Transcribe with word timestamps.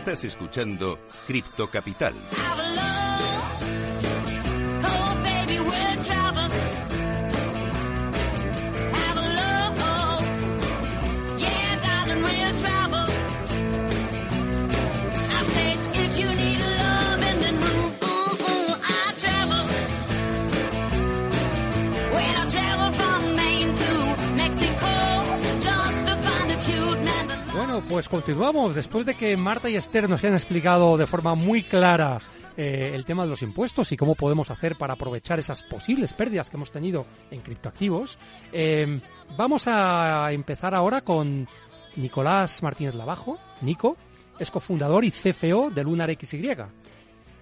Estás 0.00 0.24
escuchando 0.24 0.98
Cripto 1.26 1.68
Capital. 1.68 2.14
Pues 27.90 28.08
continuamos. 28.08 28.76
Después 28.76 29.04
de 29.04 29.16
que 29.16 29.36
Marta 29.36 29.68
y 29.68 29.74
Esther 29.74 30.08
nos 30.08 30.20
hayan 30.20 30.34
explicado 30.34 30.96
de 30.96 31.08
forma 31.08 31.34
muy 31.34 31.64
clara 31.64 32.20
eh, 32.56 32.92
el 32.94 33.04
tema 33.04 33.24
de 33.24 33.30
los 33.30 33.42
impuestos 33.42 33.90
y 33.90 33.96
cómo 33.96 34.14
podemos 34.14 34.48
hacer 34.48 34.76
para 34.76 34.92
aprovechar 34.92 35.40
esas 35.40 35.64
posibles 35.64 36.12
pérdidas 36.12 36.48
que 36.48 36.56
hemos 36.56 36.70
tenido 36.70 37.04
en 37.32 37.40
criptoactivos, 37.40 38.16
eh, 38.52 39.00
vamos 39.36 39.64
a 39.66 40.30
empezar 40.30 40.72
ahora 40.72 41.00
con 41.00 41.48
Nicolás 41.96 42.62
Martínez 42.62 42.94
Lavajo, 42.94 43.38
Nico, 43.60 43.96
es 44.38 44.52
cofundador 44.52 45.04
y 45.04 45.10
CFO 45.10 45.70
de 45.70 45.82
Lunar 45.82 46.16
XY. 46.16 46.58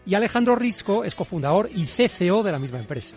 Y 0.07 0.15
Alejandro 0.15 0.57
Risco 0.57 1.05
es 1.05 1.15
cofundador 1.15 1.69
y 1.75 1.85
CCO 1.85 2.43
de 2.43 2.53
la 2.53 2.59
misma 2.59 2.79
empresa. 2.79 3.15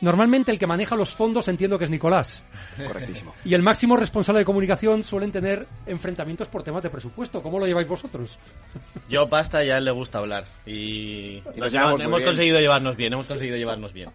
Normalmente 0.00 0.50
el 0.50 0.58
que 0.58 0.66
maneja 0.66 0.96
los 0.96 1.14
fondos 1.14 1.48
entiendo 1.48 1.78
que 1.78 1.84
es 1.84 1.90
Nicolás. 1.90 2.42
Correctísimo. 2.76 3.34
Y 3.44 3.54
el 3.54 3.62
máximo 3.62 3.96
responsable 3.96 4.40
de 4.40 4.44
comunicación 4.44 5.02
suelen 5.04 5.32
tener 5.32 5.66
enfrentamientos 5.86 6.48
por 6.48 6.62
temas 6.62 6.82
de 6.82 6.90
presupuesto. 6.90 7.42
¿Cómo 7.42 7.58
lo 7.58 7.66
lleváis 7.66 7.88
vosotros? 7.88 8.38
Yo 9.08 9.28
pasta 9.28 9.64
y 9.64 9.70
a 9.70 9.78
él 9.78 9.84
le 9.84 9.92
gusta 9.92 10.18
hablar. 10.18 10.44
Y, 10.66 11.42
nos 11.56 11.72
llevamos 11.72 12.00
hemos 12.00 12.20
bien. 12.20 12.30
conseguido 12.30 12.60
llevarnos 12.60 12.96
bien, 12.96 13.12
hemos 13.12 13.26
conseguido 13.26 13.56
llevarnos 13.56 13.92
bien. 13.92 14.10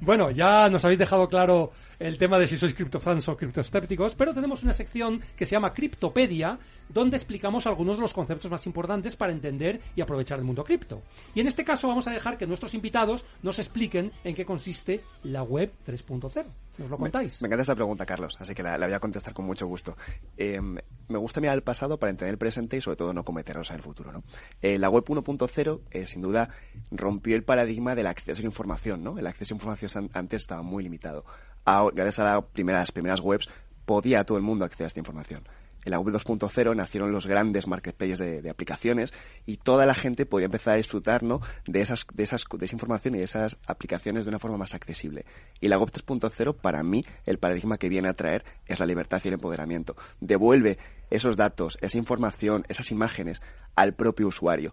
Bueno, 0.00 0.30
ya 0.30 0.68
nos 0.68 0.84
habéis 0.84 0.98
dejado 0.98 1.28
claro 1.28 1.72
el 2.06 2.18
tema 2.18 2.38
de 2.38 2.46
si 2.46 2.56
sois 2.56 2.74
criptofans 2.74 3.28
o 3.28 3.36
criptoescépticos, 3.36 4.14
pero 4.14 4.34
tenemos 4.34 4.62
una 4.62 4.72
sección 4.72 5.20
que 5.36 5.46
se 5.46 5.52
llama 5.52 5.72
Criptopedia, 5.72 6.58
donde 6.88 7.16
explicamos 7.16 7.66
algunos 7.66 7.96
de 7.96 8.02
los 8.02 8.12
conceptos 8.12 8.50
más 8.50 8.66
importantes 8.66 9.16
para 9.16 9.32
entender 9.32 9.80
y 9.96 10.00
aprovechar 10.02 10.38
el 10.38 10.44
mundo 10.44 10.64
cripto. 10.64 11.02
Y 11.34 11.40
en 11.40 11.46
este 11.46 11.64
caso 11.64 11.88
vamos 11.88 12.06
a 12.06 12.10
dejar 12.10 12.36
que 12.36 12.46
nuestros 12.46 12.74
invitados 12.74 13.24
nos 13.42 13.58
expliquen 13.58 14.12
en 14.24 14.34
qué 14.34 14.44
consiste 14.44 15.00
la 15.22 15.42
web 15.42 15.72
3.0. 15.86 16.44
¿Nos 16.78 16.88
lo 16.90 16.96
contáis? 16.96 17.40
Me 17.42 17.46
encanta 17.48 17.62
esta 17.62 17.74
pregunta, 17.74 18.06
Carlos, 18.06 18.36
así 18.40 18.54
que 18.54 18.62
la, 18.62 18.78
la 18.78 18.86
voy 18.86 18.94
a 18.94 19.00
contestar 19.00 19.34
con 19.34 19.44
mucho 19.44 19.66
gusto. 19.66 19.96
Eh, 20.38 20.58
me 20.60 21.18
gusta 21.18 21.40
mirar 21.40 21.54
el 21.56 21.62
pasado 21.62 21.98
para 21.98 22.10
entender 22.10 22.32
el 22.32 22.38
presente 22.38 22.78
y 22.78 22.80
sobre 22.80 22.96
todo 22.96 23.12
no 23.12 23.24
cometerlos 23.24 23.68
en 23.70 23.76
el 23.76 23.82
futuro. 23.82 24.10
¿no? 24.10 24.22
Eh, 24.62 24.78
la 24.78 24.88
web 24.88 25.04
1.0 25.04 25.80
eh, 25.90 26.06
sin 26.06 26.22
duda 26.22 26.48
rompió 26.90 27.36
el 27.36 27.44
paradigma 27.44 27.94
del 27.94 28.06
acceso 28.06 28.38
a 28.38 28.42
la 28.42 28.46
información. 28.46 29.04
¿no? 29.04 29.18
El 29.18 29.26
acceso 29.26 29.52
a 29.52 29.56
información 29.56 29.90
an- 30.04 30.10
antes 30.14 30.40
estaba 30.42 30.62
muy 30.62 30.82
limitado. 30.82 31.24
Ahora, 31.64 31.94
gracias 31.94 32.18
a 32.20 32.42
las 32.74 32.92
primeras 32.92 33.20
webs 33.20 33.48
podía 33.84 34.24
todo 34.24 34.38
el 34.38 34.44
mundo 34.44 34.64
acceder 34.64 34.86
a 34.86 34.88
esta 34.88 35.00
información. 35.00 35.42
En 35.84 35.90
la 35.90 35.98
web 35.98 36.14
2.0 36.14 36.76
nacieron 36.76 37.10
los 37.10 37.26
grandes 37.26 37.66
marketplaces 37.66 38.18
de, 38.18 38.48
aplicaciones 38.48 39.12
y 39.46 39.56
toda 39.56 39.84
la 39.84 39.94
gente 39.94 40.26
podía 40.26 40.44
empezar 40.46 40.74
a 40.74 40.76
disfrutar 40.76 41.22
de, 41.66 41.80
esas, 41.80 42.06
de, 42.14 42.22
esas, 42.22 42.44
de 42.56 42.64
esa 42.64 42.74
información 42.76 43.14
y 43.14 43.18
de 43.18 43.24
esas 43.24 43.58
aplicaciones 43.66 44.24
de 44.24 44.28
una 44.28 44.38
forma 44.38 44.56
más 44.56 44.74
accesible. 44.74 45.24
Y 45.60 45.68
la 45.68 45.78
web 45.78 45.90
3.0, 45.90 46.54
para 46.54 46.82
mí, 46.84 47.04
el 47.26 47.38
paradigma 47.38 47.78
que 47.78 47.88
viene 47.88 48.08
a 48.08 48.14
traer 48.14 48.44
es 48.66 48.78
la 48.78 48.86
libertad 48.86 49.20
y 49.24 49.28
el 49.28 49.34
empoderamiento. 49.34 49.96
Devuelve 50.20 50.78
esos 51.10 51.36
datos, 51.36 51.78
esa 51.80 51.98
información, 51.98 52.64
esas 52.68 52.92
imágenes 52.92 53.42
al 53.74 53.94
propio 53.94 54.28
usuario 54.28 54.72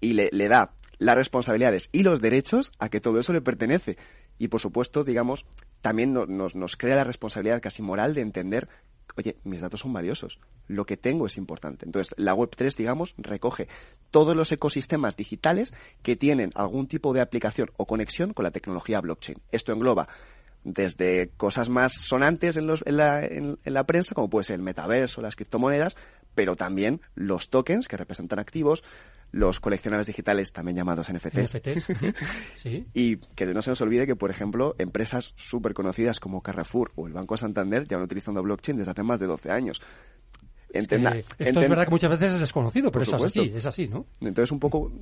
y 0.00 0.12
le, 0.12 0.28
le 0.32 0.48
da 0.48 0.72
las 0.98 1.16
responsabilidades 1.16 1.88
y 1.92 2.02
los 2.02 2.20
derechos 2.20 2.72
a 2.78 2.90
que 2.90 3.00
todo 3.00 3.18
eso 3.18 3.32
le 3.32 3.40
pertenece. 3.40 3.96
Y 4.40 4.48
por 4.48 4.58
supuesto, 4.60 5.04
digamos, 5.04 5.44
también 5.82 6.12
no- 6.12 6.26
nos, 6.26 6.56
nos 6.56 6.74
crea 6.76 6.96
la 6.96 7.04
responsabilidad 7.04 7.60
casi 7.62 7.82
moral 7.82 8.14
de 8.14 8.22
entender, 8.22 8.68
oye, 9.16 9.36
mis 9.44 9.60
datos 9.60 9.80
son 9.80 9.92
valiosos, 9.92 10.40
lo 10.66 10.86
que 10.86 10.96
tengo 10.96 11.26
es 11.26 11.36
importante. 11.36 11.84
Entonces, 11.84 12.14
la 12.16 12.34
Web3, 12.34 12.74
digamos, 12.74 13.14
recoge 13.18 13.68
todos 14.10 14.34
los 14.34 14.50
ecosistemas 14.50 15.14
digitales 15.16 15.74
que 16.02 16.16
tienen 16.16 16.52
algún 16.54 16.86
tipo 16.88 17.12
de 17.12 17.20
aplicación 17.20 17.70
o 17.76 17.86
conexión 17.86 18.32
con 18.32 18.44
la 18.44 18.50
tecnología 18.50 19.00
blockchain. 19.00 19.38
Esto 19.52 19.72
engloba 19.72 20.08
desde 20.64 21.30
cosas 21.36 21.68
más 21.68 21.92
sonantes 21.92 22.56
en, 22.56 22.66
los- 22.66 22.82
en 22.86 22.96
la, 22.96 23.24
en 23.24 23.58
la 23.64 23.84
prensa, 23.84 24.14
como 24.14 24.28
puede 24.30 24.44
ser 24.44 24.56
el 24.56 24.62
metaverso, 24.62 25.20
las 25.22 25.36
criptomonedas, 25.36 25.96
pero 26.34 26.56
también 26.56 27.00
los 27.14 27.50
tokens 27.50 27.88
que 27.88 27.96
representan 27.96 28.38
activos, 28.38 28.82
los 29.32 29.60
coleccionables 29.60 30.08
digitales 30.08 30.52
también 30.52 30.76
llamados 30.76 31.08
NFTs. 31.12 31.54
NFTs, 31.54 31.90
ujú. 31.90 32.06
Sí. 32.56 32.86
Y 32.94 33.16
que 33.18 33.46
no 33.46 33.62
se 33.62 33.70
nos 33.70 33.80
olvide 33.80 34.06
que, 34.06 34.16
por 34.16 34.30
ejemplo, 34.30 34.74
empresas 34.78 35.32
súper 35.36 35.72
conocidas 35.74 36.18
como 36.20 36.42
Carrefour 36.42 36.92
o 36.96 37.06
el 37.06 37.12
Banco 37.12 37.36
Santander 37.36 37.86
llevan 37.86 38.04
utilizando 38.04 38.42
blockchain 38.42 38.78
desde 38.78 38.90
hace 38.90 39.02
más 39.02 39.20
de 39.20 39.26
12 39.26 39.50
años. 39.50 39.80
Entenda- 40.72 41.16
Eh, 41.16 41.24
esto 41.38 41.60
es 41.60 41.68
verdad 41.68 41.84
que 41.84 41.90
muchas 41.90 42.10
veces 42.10 42.32
es 42.32 42.40
desconocido, 42.40 42.92
pero 42.92 43.02
es 43.04 43.12
así, 43.12 43.52
es 43.54 43.66
así, 43.66 43.88
¿no? 43.88 44.06
Entonces, 44.20 44.52
un 44.52 44.60
poco, 44.60 44.92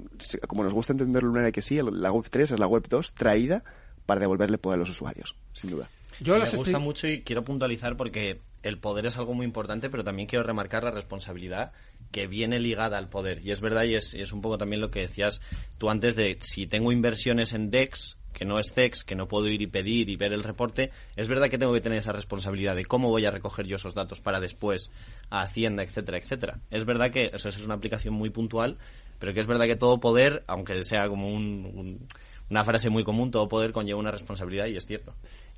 como 0.46 0.64
nos 0.64 0.72
gusta 0.72 0.92
entender 0.94 1.22
Lunar 1.22 1.52
que 1.52 1.60
sí, 1.60 1.78
la 1.82 2.10
web 2.10 2.24
3 2.30 2.52
es 2.52 2.58
la 2.58 2.66
web 2.66 2.86
2 2.88 3.12
traída 3.12 3.62
para 4.06 4.18
devolverle 4.20 4.56
poder 4.56 4.76
a 4.76 4.80
los 4.80 4.90
usuarios, 4.90 5.36
sin 5.52 5.70
duda. 5.70 5.90
Yo 6.20 6.32
me 6.34 6.40
las 6.40 6.54
gusta 6.54 6.70
estoy- 6.70 6.82
mucho 6.82 7.06
y 7.06 7.20
quiero 7.22 7.44
puntualizar 7.44 7.96
porque 7.98 8.40
el 8.62 8.78
poder 8.78 9.06
es 9.06 9.16
algo 9.18 9.34
muy 9.34 9.46
importante, 9.46 9.88
pero 9.90 10.04
también 10.04 10.28
quiero 10.28 10.44
remarcar 10.44 10.84
la 10.84 10.90
responsabilidad 10.90 11.72
que 12.10 12.26
viene 12.26 12.58
ligada 12.60 12.98
al 12.98 13.08
poder. 13.08 13.44
Y 13.44 13.50
es 13.50 13.60
verdad, 13.60 13.84
y 13.84 13.94
es, 13.94 14.32
un 14.32 14.40
poco 14.40 14.58
también 14.58 14.80
lo 14.80 14.90
que 14.90 15.00
decías 15.00 15.40
tú 15.78 15.90
antes 15.90 16.16
de 16.16 16.38
si 16.40 16.66
tengo 16.66 16.90
inversiones 16.92 17.52
en 17.52 17.70
DEX, 17.70 18.16
que 18.32 18.44
no 18.44 18.58
es 18.58 18.72
CEX, 18.72 19.04
que 19.04 19.14
no 19.16 19.26
puedo 19.26 19.48
ir 19.48 19.62
y 19.62 19.66
pedir 19.66 20.08
y 20.08 20.16
ver 20.16 20.32
el 20.32 20.44
reporte, 20.44 20.90
es 21.16 21.28
verdad 21.28 21.48
que 21.50 21.58
tengo 21.58 21.72
que 21.72 21.80
tener 21.80 21.98
esa 21.98 22.12
responsabilidad 22.12 22.76
de 22.76 22.84
cómo 22.84 23.10
voy 23.10 23.24
a 23.24 23.30
recoger 23.30 23.66
yo 23.66 23.76
esos 23.76 23.94
datos 23.94 24.20
para 24.20 24.38
después 24.40 24.90
a 25.30 25.40
Hacienda, 25.42 25.82
etcétera, 25.82 26.18
etcétera. 26.18 26.60
Es 26.70 26.84
verdad 26.84 27.10
que 27.10 27.26
eso, 27.32 27.48
eso 27.48 27.58
es 27.58 27.64
una 27.64 27.74
aplicación 27.74 28.14
muy 28.14 28.30
puntual, 28.30 28.76
pero 29.18 29.34
que 29.34 29.40
es 29.40 29.46
verdad 29.46 29.66
que 29.66 29.76
todo 29.76 29.98
poder, 29.98 30.44
aunque 30.46 30.84
sea 30.84 31.08
como 31.08 31.28
un- 31.34 31.70
un- 31.74 32.06
una 32.50 32.64
frase 32.64 32.88
muy 32.90 33.02
común, 33.04 33.30
todo 33.30 33.48
poder 33.48 33.72
conlleva 33.72 33.98
una 33.98 34.10
responsabilidad 34.12 34.66
y 34.66 34.76
es 34.76 34.86
cierto. 34.86 35.14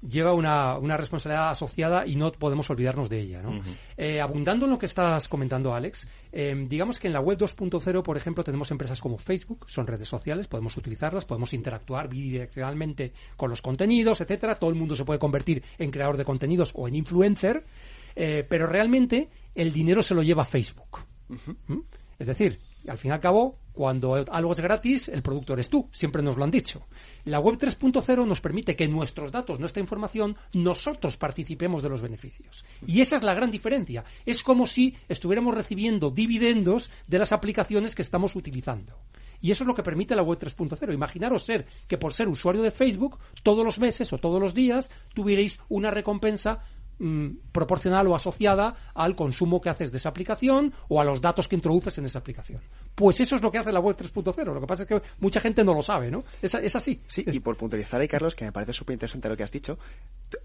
Lleva 0.06 0.32
una, 0.32 0.78
una 0.78 0.96
responsabilidad 0.96 1.50
asociada 1.50 2.06
y 2.06 2.16
no 2.16 2.32
podemos 2.32 2.68
olvidarnos 2.70 3.08
de 3.08 3.20
ella. 3.20 3.42
¿no? 3.42 3.60
Eh, 3.96 4.20
abundando 4.20 4.64
en 4.64 4.72
lo 4.72 4.78
que 4.78 4.86
estás 4.86 5.28
comentando, 5.28 5.74
Alex, 5.74 6.08
eh, 6.32 6.54
digamos 6.68 6.98
que 6.98 7.08
en 7.08 7.12
la 7.12 7.20
web 7.20 7.38
2.0, 7.38 8.02
por 8.02 8.16
ejemplo, 8.16 8.44
tenemos 8.44 8.70
empresas 8.70 9.00
como 9.00 9.18
Facebook, 9.18 9.66
son 9.68 9.86
redes 9.86 10.08
sociales, 10.08 10.46
podemos 10.48 10.76
utilizarlas, 10.76 11.24
podemos 11.24 11.52
interactuar 11.52 12.08
bidireccionalmente 12.08 13.12
con 13.36 13.50
los 13.50 13.62
contenidos, 13.62 14.20
etcétera. 14.20 14.54
Todo 14.54 14.70
el 14.70 14.76
mundo 14.76 14.94
se 14.94 15.04
puede 15.04 15.18
convertir 15.18 15.62
en 15.78 15.90
creador 15.90 16.16
de 16.16 16.24
contenidos 16.24 16.72
o 16.74 16.88
en 16.88 16.94
influencer, 16.94 17.64
eh, 18.16 18.44
pero 18.48 18.66
realmente 18.66 19.28
el 19.54 19.72
dinero 19.72 20.02
se 20.02 20.14
lo 20.14 20.22
lleva 20.22 20.44
Facebook. 20.44 21.00
¿Mm? 21.28 21.78
Es 22.18 22.26
decir, 22.26 22.58
al 22.88 22.98
fin 22.98 23.10
y 23.10 23.14
al 23.14 23.20
cabo, 23.20 23.58
cuando 23.80 24.12
algo 24.14 24.52
es 24.52 24.60
gratis, 24.60 25.08
el 25.08 25.22
producto 25.22 25.54
eres 25.54 25.70
tú. 25.70 25.88
Siempre 25.90 26.22
nos 26.22 26.36
lo 26.36 26.44
han 26.44 26.50
dicho. 26.50 26.86
La 27.24 27.40
web 27.40 27.56
3.0 27.56 28.26
nos 28.26 28.42
permite 28.42 28.76
que 28.76 28.86
nuestros 28.86 29.32
datos, 29.32 29.58
nuestra 29.58 29.80
información, 29.80 30.36
nosotros 30.52 31.16
participemos 31.16 31.82
de 31.82 31.88
los 31.88 32.02
beneficios. 32.02 32.62
Y 32.86 33.00
esa 33.00 33.16
es 33.16 33.22
la 33.22 33.32
gran 33.32 33.50
diferencia. 33.50 34.04
Es 34.26 34.42
como 34.42 34.66
si 34.66 34.94
estuviéramos 35.08 35.54
recibiendo 35.54 36.10
dividendos 36.10 36.90
de 37.06 37.20
las 37.20 37.32
aplicaciones 37.32 37.94
que 37.94 38.02
estamos 38.02 38.36
utilizando. 38.36 38.98
Y 39.40 39.50
eso 39.50 39.64
es 39.64 39.68
lo 39.68 39.74
que 39.74 39.82
permite 39.82 40.14
la 40.14 40.24
web 40.24 40.38
3.0. 40.38 40.92
Imaginaros 40.92 41.44
ser 41.44 41.64
que 41.88 41.96
por 41.96 42.12
ser 42.12 42.28
usuario 42.28 42.60
de 42.60 42.72
Facebook, 42.72 43.18
todos 43.42 43.64
los 43.64 43.78
meses 43.78 44.12
o 44.12 44.18
todos 44.18 44.42
los 44.42 44.52
días 44.52 44.90
tuvierais 45.14 45.58
una 45.70 45.90
recompensa 45.90 46.66
mm, 47.00 47.50
proporcional 47.50 48.06
o 48.06 48.14
asociada 48.14 48.74
al 48.94 49.16
consumo 49.16 49.60
que 49.60 49.68
haces 49.70 49.90
de 49.90 49.98
esa 49.98 50.10
aplicación 50.10 50.72
o 50.88 51.00
a 51.00 51.04
los 51.04 51.20
datos 51.20 51.48
que 51.48 51.56
introduces 51.56 51.98
en 51.98 52.04
esa 52.04 52.20
aplicación. 52.20 52.60
Pues 52.94 53.18
eso 53.18 53.34
es 53.34 53.42
lo 53.42 53.50
que 53.50 53.58
hace 53.58 53.72
la 53.72 53.80
web 53.80 53.96
3.0. 53.96 54.44
Lo 54.54 54.60
que 54.60 54.66
pasa 54.66 54.82
es 54.84 54.88
que 54.88 55.02
mucha 55.18 55.40
gente 55.40 55.64
no 55.64 55.74
lo 55.74 55.82
sabe, 55.82 56.10
¿no? 56.10 56.22
Es, 56.40 56.54
es 56.54 56.76
así. 56.76 57.00
Sí, 57.08 57.24
y 57.26 57.40
por 57.40 57.56
puntualizar 57.56 58.00
ahí, 58.00 58.06
Carlos, 58.08 58.36
que 58.36 58.44
me 58.44 58.52
parece 58.52 58.72
súper 58.72 58.94
interesante 58.94 59.28
lo 59.28 59.36
que 59.36 59.42
has 59.42 59.50
dicho. 59.50 59.78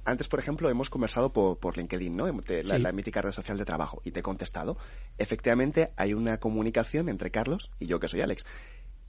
Antes, 0.06 0.28
por 0.28 0.40
ejemplo, 0.40 0.70
hemos 0.70 0.90
conversado 0.90 1.32
por, 1.32 1.58
por 1.60 1.78
LinkedIn, 1.78 2.14
¿no? 2.16 2.26
Te- 2.42 2.64
La, 2.64 2.78
Sí. 2.78 2.82
la 2.82 2.92
mítica 2.92 3.22
red 3.22 3.32
social 3.32 3.58
de 3.58 3.66
trabajo, 3.66 4.02
y 4.06 4.12
te 4.12 4.22
he 4.22 4.24
contestado. 4.24 4.78
Efectivamente, 5.18 5.92
hay 5.98 6.14
una 6.14 6.40
comunicación 6.40 7.10
entre 7.10 7.32
Carlos 7.32 7.72
y 7.80 7.88
yo, 7.88 8.00
que 8.00 8.08
soy 8.08 8.22
Alex. 8.22 8.46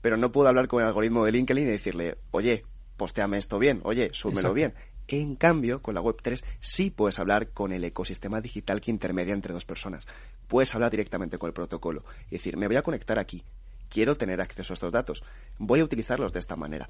Pero 0.01 0.17
no 0.17 0.31
puedo 0.31 0.47
hablar 0.49 0.67
con 0.67 0.81
el 0.81 0.87
algoritmo 0.87 1.25
de 1.25 1.31
LinkedIn 1.31 1.63
y 1.67 1.71
decirle, 1.71 2.17
oye, 2.31 2.63
posteame 2.97 3.37
esto 3.37 3.59
bien, 3.59 3.81
oye, 3.83 4.05
Exacto. 4.05 4.53
bien. 4.53 4.73
En 5.07 5.35
cambio, 5.35 5.81
con 5.81 5.95
la 5.95 6.01
Web3 6.01 6.43
sí 6.59 6.91
puedes 6.91 7.17
hablar 7.17 7.49
con 7.49 7.71
el 7.71 7.83
ecosistema 7.85 8.41
digital 8.41 8.81
que 8.81 8.91
intermedia 8.91 9.33
entre 9.33 9.53
dos 9.53 9.63
personas. 9.63 10.05
Puedes 10.47 10.73
hablar 10.75 10.91
directamente 10.91 11.37
con 11.37 11.47
el 11.47 11.53
protocolo 11.53 12.03
y 12.29 12.31
decir, 12.31 12.57
me 12.57 12.67
voy 12.67 12.75
a 12.75 12.81
conectar 12.81 13.17
aquí, 13.17 13.43
quiero 13.89 14.15
tener 14.15 14.41
acceso 14.41 14.73
a 14.73 14.75
estos 14.75 14.91
datos, 14.91 15.23
voy 15.57 15.79
a 15.79 15.85
utilizarlos 15.85 16.33
de 16.33 16.39
esta 16.39 16.57
manera. 16.57 16.89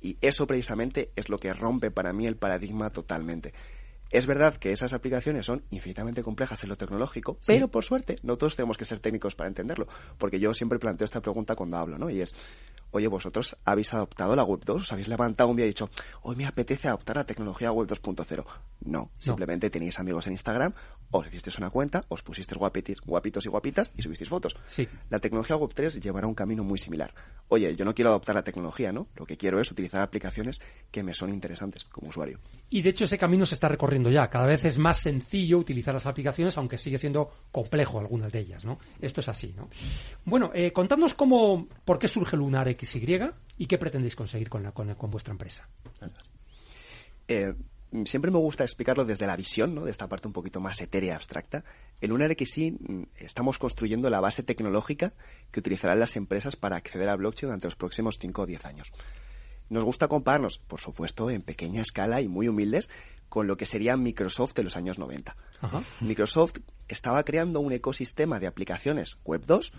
Y 0.00 0.16
eso 0.20 0.46
precisamente 0.46 1.10
es 1.14 1.28
lo 1.28 1.38
que 1.38 1.52
rompe 1.52 1.90
para 1.90 2.12
mí 2.12 2.26
el 2.26 2.36
paradigma 2.36 2.90
totalmente. 2.90 3.52
Es 4.12 4.26
verdad 4.26 4.54
que 4.56 4.72
esas 4.72 4.92
aplicaciones 4.92 5.46
son 5.46 5.64
infinitamente 5.70 6.22
complejas 6.22 6.62
en 6.62 6.68
lo 6.68 6.76
tecnológico, 6.76 7.38
pero 7.46 7.68
por 7.68 7.82
suerte 7.82 8.18
no 8.22 8.36
todos 8.36 8.56
tenemos 8.56 8.76
que 8.76 8.84
ser 8.84 8.98
técnicos 8.98 9.34
para 9.34 9.48
entenderlo, 9.48 9.88
porque 10.18 10.38
yo 10.38 10.52
siempre 10.52 10.78
planteo 10.78 11.06
esta 11.06 11.22
pregunta 11.22 11.56
cuando 11.56 11.78
hablo, 11.78 11.96
¿no? 11.96 12.10
Y 12.10 12.20
es, 12.20 12.34
oye, 12.90 13.08
vosotros 13.08 13.56
habéis 13.64 13.94
adoptado 13.94 14.36
la 14.36 14.44
Web 14.44 14.64
2, 14.66 14.82
os 14.82 14.92
habéis 14.92 15.08
levantado 15.08 15.48
un 15.48 15.56
día 15.56 15.64
y 15.64 15.68
dicho, 15.68 15.88
hoy 16.20 16.36
me 16.36 16.44
apetece 16.44 16.88
adoptar 16.88 17.16
la 17.16 17.24
tecnología 17.24 17.72
Web 17.72 17.88
2.0. 17.88 18.44
No, 18.84 19.10
simplemente 19.18 19.70
tenéis 19.70 19.98
amigos 19.98 20.26
en 20.26 20.34
Instagram, 20.34 20.74
os 21.12 21.26
hicisteis 21.26 21.58
una 21.58 21.70
cuenta, 21.70 22.04
os 22.08 22.22
pusisteis 22.22 22.58
guapitis, 22.58 23.00
guapitos 23.00 23.46
y 23.46 23.48
guapitas 23.48 23.92
y 23.96 24.02
subisteis 24.02 24.28
fotos. 24.28 24.56
Sí. 24.68 24.88
La 25.10 25.18
tecnología 25.18 25.56
Web 25.56 25.72
3 25.74 26.00
llevará 26.00 26.26
un 26.26 26.34
camino 26.34 26.64
muy 26.64 26.78
similar. 26.78 27.14
Oye, 27.48 27.76
yo 27.76 27.84
no 27.84 27.94
quiero 27.94 28.10
adoptar 28.10 28.34
la 28.34 28.42
tecnología, 28.42 28.92
¿no? 28.92 29.08
Lo 29.16 29.26
que 29.26 29.36
quiero 29.36 29.60
es 29.60 29.70
utilizar 29.70 30.00
aplicaciones 30.00 30.60
que 30.90 31.02
me 31.02 31.12
son 31.12 31.30
interesantes 31.30 31.84
como 31.84 32.08
usuario. 32.08 32.40
Y 32.70 32.80
de 32.80 32.90
hecho 32.90 33.04
ese 33.04 33.18
camino 33.18 33.44
se 33.44 33.54
está 33.54 33.68
recorriendo 33.68 34.10
ya. 34.10 34.28
Cada 34.30 34.46
vez 34.46 34.64
es 34.64 34.78
más 34.78 34.98
sencillo 34.98 35.58
utilizar 35.58 35.92
las 35.92 36.06
aplicaciones, 36.06 36.56
aunque 36.56 36.78
sigue 36.78 36.96
siendo 36.96 37.30
complejo 37.50 38.00
algunas 38.00 38.32
de 38.32 38.40
ellas, 38.40 38.64
¿no? 38.64 38.78
Esto 39.00 39.20
es 39.20 39.28
así, 39.28 39.52
¿no? 39.54 39.68
Bueno, 40.24 40.50
eh, 40.54 40.72
contadnos 40.72 41.14
cómo, 41.14 41.68
por 41.84 41.98
qué 41.98 42.08
surge 42.08 42.36
Lunar 42.36 42.68
XY 42.68 43.30
y 43.58 43.66
qué 43.66 43.76
pretendéis 43.76 44.16
conseguir 44.16 44.48
con, 44.48 44.62
la, 44.62 44.72
con, 44.72 44.94
con 44.94 45.10
vuestra 45.10 45.32
empresa. 45.32 45.68
Eh, 47.28 47.54
siempre 48.04 48.30
me 48.30 48.38
gusta 48.38 48.64
explicarlo 48.64 49.04
desde 49.04 49.26
la 49.26 49.36
visión, 49.36 49.74
¿no? 49.74 49.84
de 49.84 49.90
esta 49.90 50.08
parte 50.08 50.26
un 50.28 50.32
poquito 50.32 50.60
más 50.60 50.80
etérea, 50.80 51.14
abstracta. 51.14 51.64
En 52.00 52.10
Lunar 52.10 52.34
XY 52.36 53.06
estamos 53.16 53.58
construyendo 53.58 54.10
la 54.10 54.20
base 54.20 54.42
tecnológica 54.42 55.12
que 55.50 55.60
utilizarán 55.60 56.00
las 56.00 56.16
empresas 56.16 56.56
para 56.56 56.76
acceder 56.76 57.08
a 57.08 57.16
blockchain 57.16 57.48
durante 57.48 57.66
los 57.66 57.76
próximos 57.76 58.18
5 58.18 58.42
o 58.42 58.46
10 58.46 58.64
años. 58.66 58.92
Nos 59.68 59.84
gusta 59.84 60.08
compararnos, 60.08 60.58
por 60.58 60.80
supuesto, 60.80 61.30
en 61.30 61.42
pequeña 61.42 61.82
escala 61.82 62.20
y 62.20 62.28
muy 62.28 62.48
humildes, 62.48 62.90
con 63.28 63.46
lo 63.46 63.56
que 63.56 63.64
sería 63.64 63.96
Microsoft 63.96 64.54
de 64.54 64.64
los 64.64 64.76
años 64.76 64.98
90. 64.98 65.34
Ajá. 65.62 65.82
Microsoft 66.00 66.58
estaba 66.88 67.22
creando 67.24 67.60
un 67.60 67.72
ecosistema 67.72 68.38
de 68.38 68.46
aplicaciones 68.46 69.18
Web 69.24 69.44
2 69.46 69.72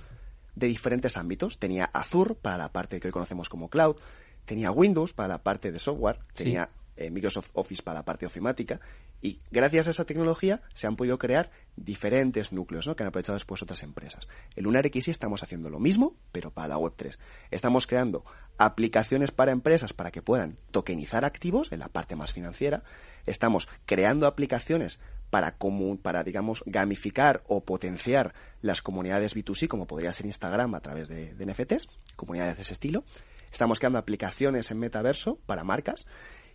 de 0.55 0.67
diferentes 0.67 1.17
ámbitos. 1.17 1.59
Tenía 1.59 1.85
Azure 1.85 2.35
para 2.35 2.57
la 2.57 2.71
parte 2.71 2.99
que 2.99 3.09
hoy 3.09 3.11
conocemos 3.11 3.49
como 3.49 3.69
cloud, 3.69 3.97
tenía 4.45 4.71
Windows 4.71 5.13
para 5.13 5.27
la 5.29 5.43
parte 5.43 5.71
de 5.71 5.79
software, 5.79 6.19
Sí. 6.33 6.55
Eh, 6.95 7.09
Microsoft 7.09 7.49
Office 7.53 7.81
para 7.83 7.99
la 7.99 8.05
parte 8.05 8.25
ofimática 8.25 8.79
y 9.21 9.39
gracias 9.51 9.87
a 9.87 9.91
esa 9.91 10.05
tecnología 10.05 10.61
se 10.73 10.87
han 10.87 10.95
podido 10.95 11.17
crear 11.17 11.49
diferentes 11.75 12.51
núcleos 12.51 12.87
¿no? 12.87 12.95
que 12.95 13.03
han 13.03 13.07
aprovechado 13.09 13.35
después 13.35 13.61
otras 13.61 13.83
empresas. 13.83 14.27
En 14.55 14.63
Lunar 14.63 14.85
estamos 14.93 15.43
haciendo 15.43 15.69
lo 15.69 15.79
mismo, 15.79 16.15
pero 16.31 16.51
para 16.51 16.67
la 16.69 16.77
Web3. 16.77 17.17
Estamos 17.51 17.87
creando 17.87 18.25
aplicaciones 18.57 19.31
para 19.31 19.51
empresas 19.51 19.93
para 19.93 20.11
que 20.11 20.21
puedan 20.21 20.57
tokenizar 20.71 21.25
activos 21.25 21.71
en 21.71 21.79
la 21.79 21.87
parte 21.89 22.15
más 22.15 22.31
financiera. 22.31 22.83
Estamos 23.25 23.67
creando 23.85 24.27
aplicaciones 24.27 24.99
para, 25.29 25.57
comu- 25.57 25.99
para 25.99 26.23
digamos, 26.23 26.63
gamificar 26.67 27.43
o 27.47 27.63
potenciar 27.65 28.33
las 28.61 28.81
comunidades 28.81 29.35
B2C, 29.35 29.67
como 29.67 29.87
podría 29.87 30.13
ser 30.13 30.27
Instagram 30.27 30.75
a 30.75 30.81
través 30.81 31.07
de, 31.07 31.33
de 31.33 31.45
NFTs, 31.45 31.87
comunidades 32.15 32.57
de 32.57 32.61
ese 32.61 32.73
estilo. 32.73 33.03
Estamos 33.51 33.79
creando 33.79 33.99
aplicaciones 33.99 34.69
en 34.71 34.79
metaverso 34.79 35.39
para 35.45 35.63
marcas 35.63 36.05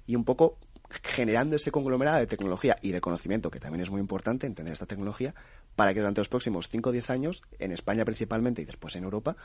y 0.08 0.16
un 0.16 0.24
poco 0.24 0.58
generando 1.02 1.54
ese 1.54 1.70
conglomerado 1.70 2.18
de 2.18 2.26
tecnología 2.26 2.78
y 2.80 2.92
de 2.92 3.00
conocimiento, 3.02 3.50
que 3.50 3.60
también 3.60 3.82
es 3.82 3.90
muy 3.90 4.00
importante 4.00 4.46
entender 4.46 4.72
esta 4.72 4.86
tecnología, 4.86 5.34
para 5.76 5.92
que 5.92 6.00
durante 6.00 6.20
los 6.20 6.28
próximos 6.30 6.68
5 6.68 6.88
o 6.88 6.92
10 6.92 7.10
años, 7.10 7.42
en 7.58 7.72
España 7.72 8.04
principalmente 8.06 8.62
y 8.62 8.64
después 8.64 8.96
en 8.96 9.04
Europa, 9.04 9.36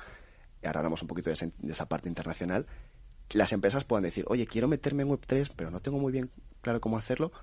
ahora 0.64 0.80
hablamos 0.80 1.02
un 1.02 1.10
poquito 1.10 1.30
de, 1.30 1.34
ese- 1.34 1.52
de 1.58 1.74
esa 1.74 1.88
parte 1.90 2.08
internacional, 2.08 2.66
las 3.34 3.52
empresas 3.52 3.84
puedan 3.84 4.04
decir, 4.04 4.24
oye, 4.30 4.48
quiero 4.48 4.68
meterme 4.70 5.04
en 5.04 5.10
Web3, 5.10 5.52
pero 5.56 5.70
no 5.70 5.82
tengo 5.82 6.00
muy 6.00 6.14
bien 6.14 6.30
claro 6.62 6.80
cómo 6.80 6.98
hacerlo, 6.98 7.34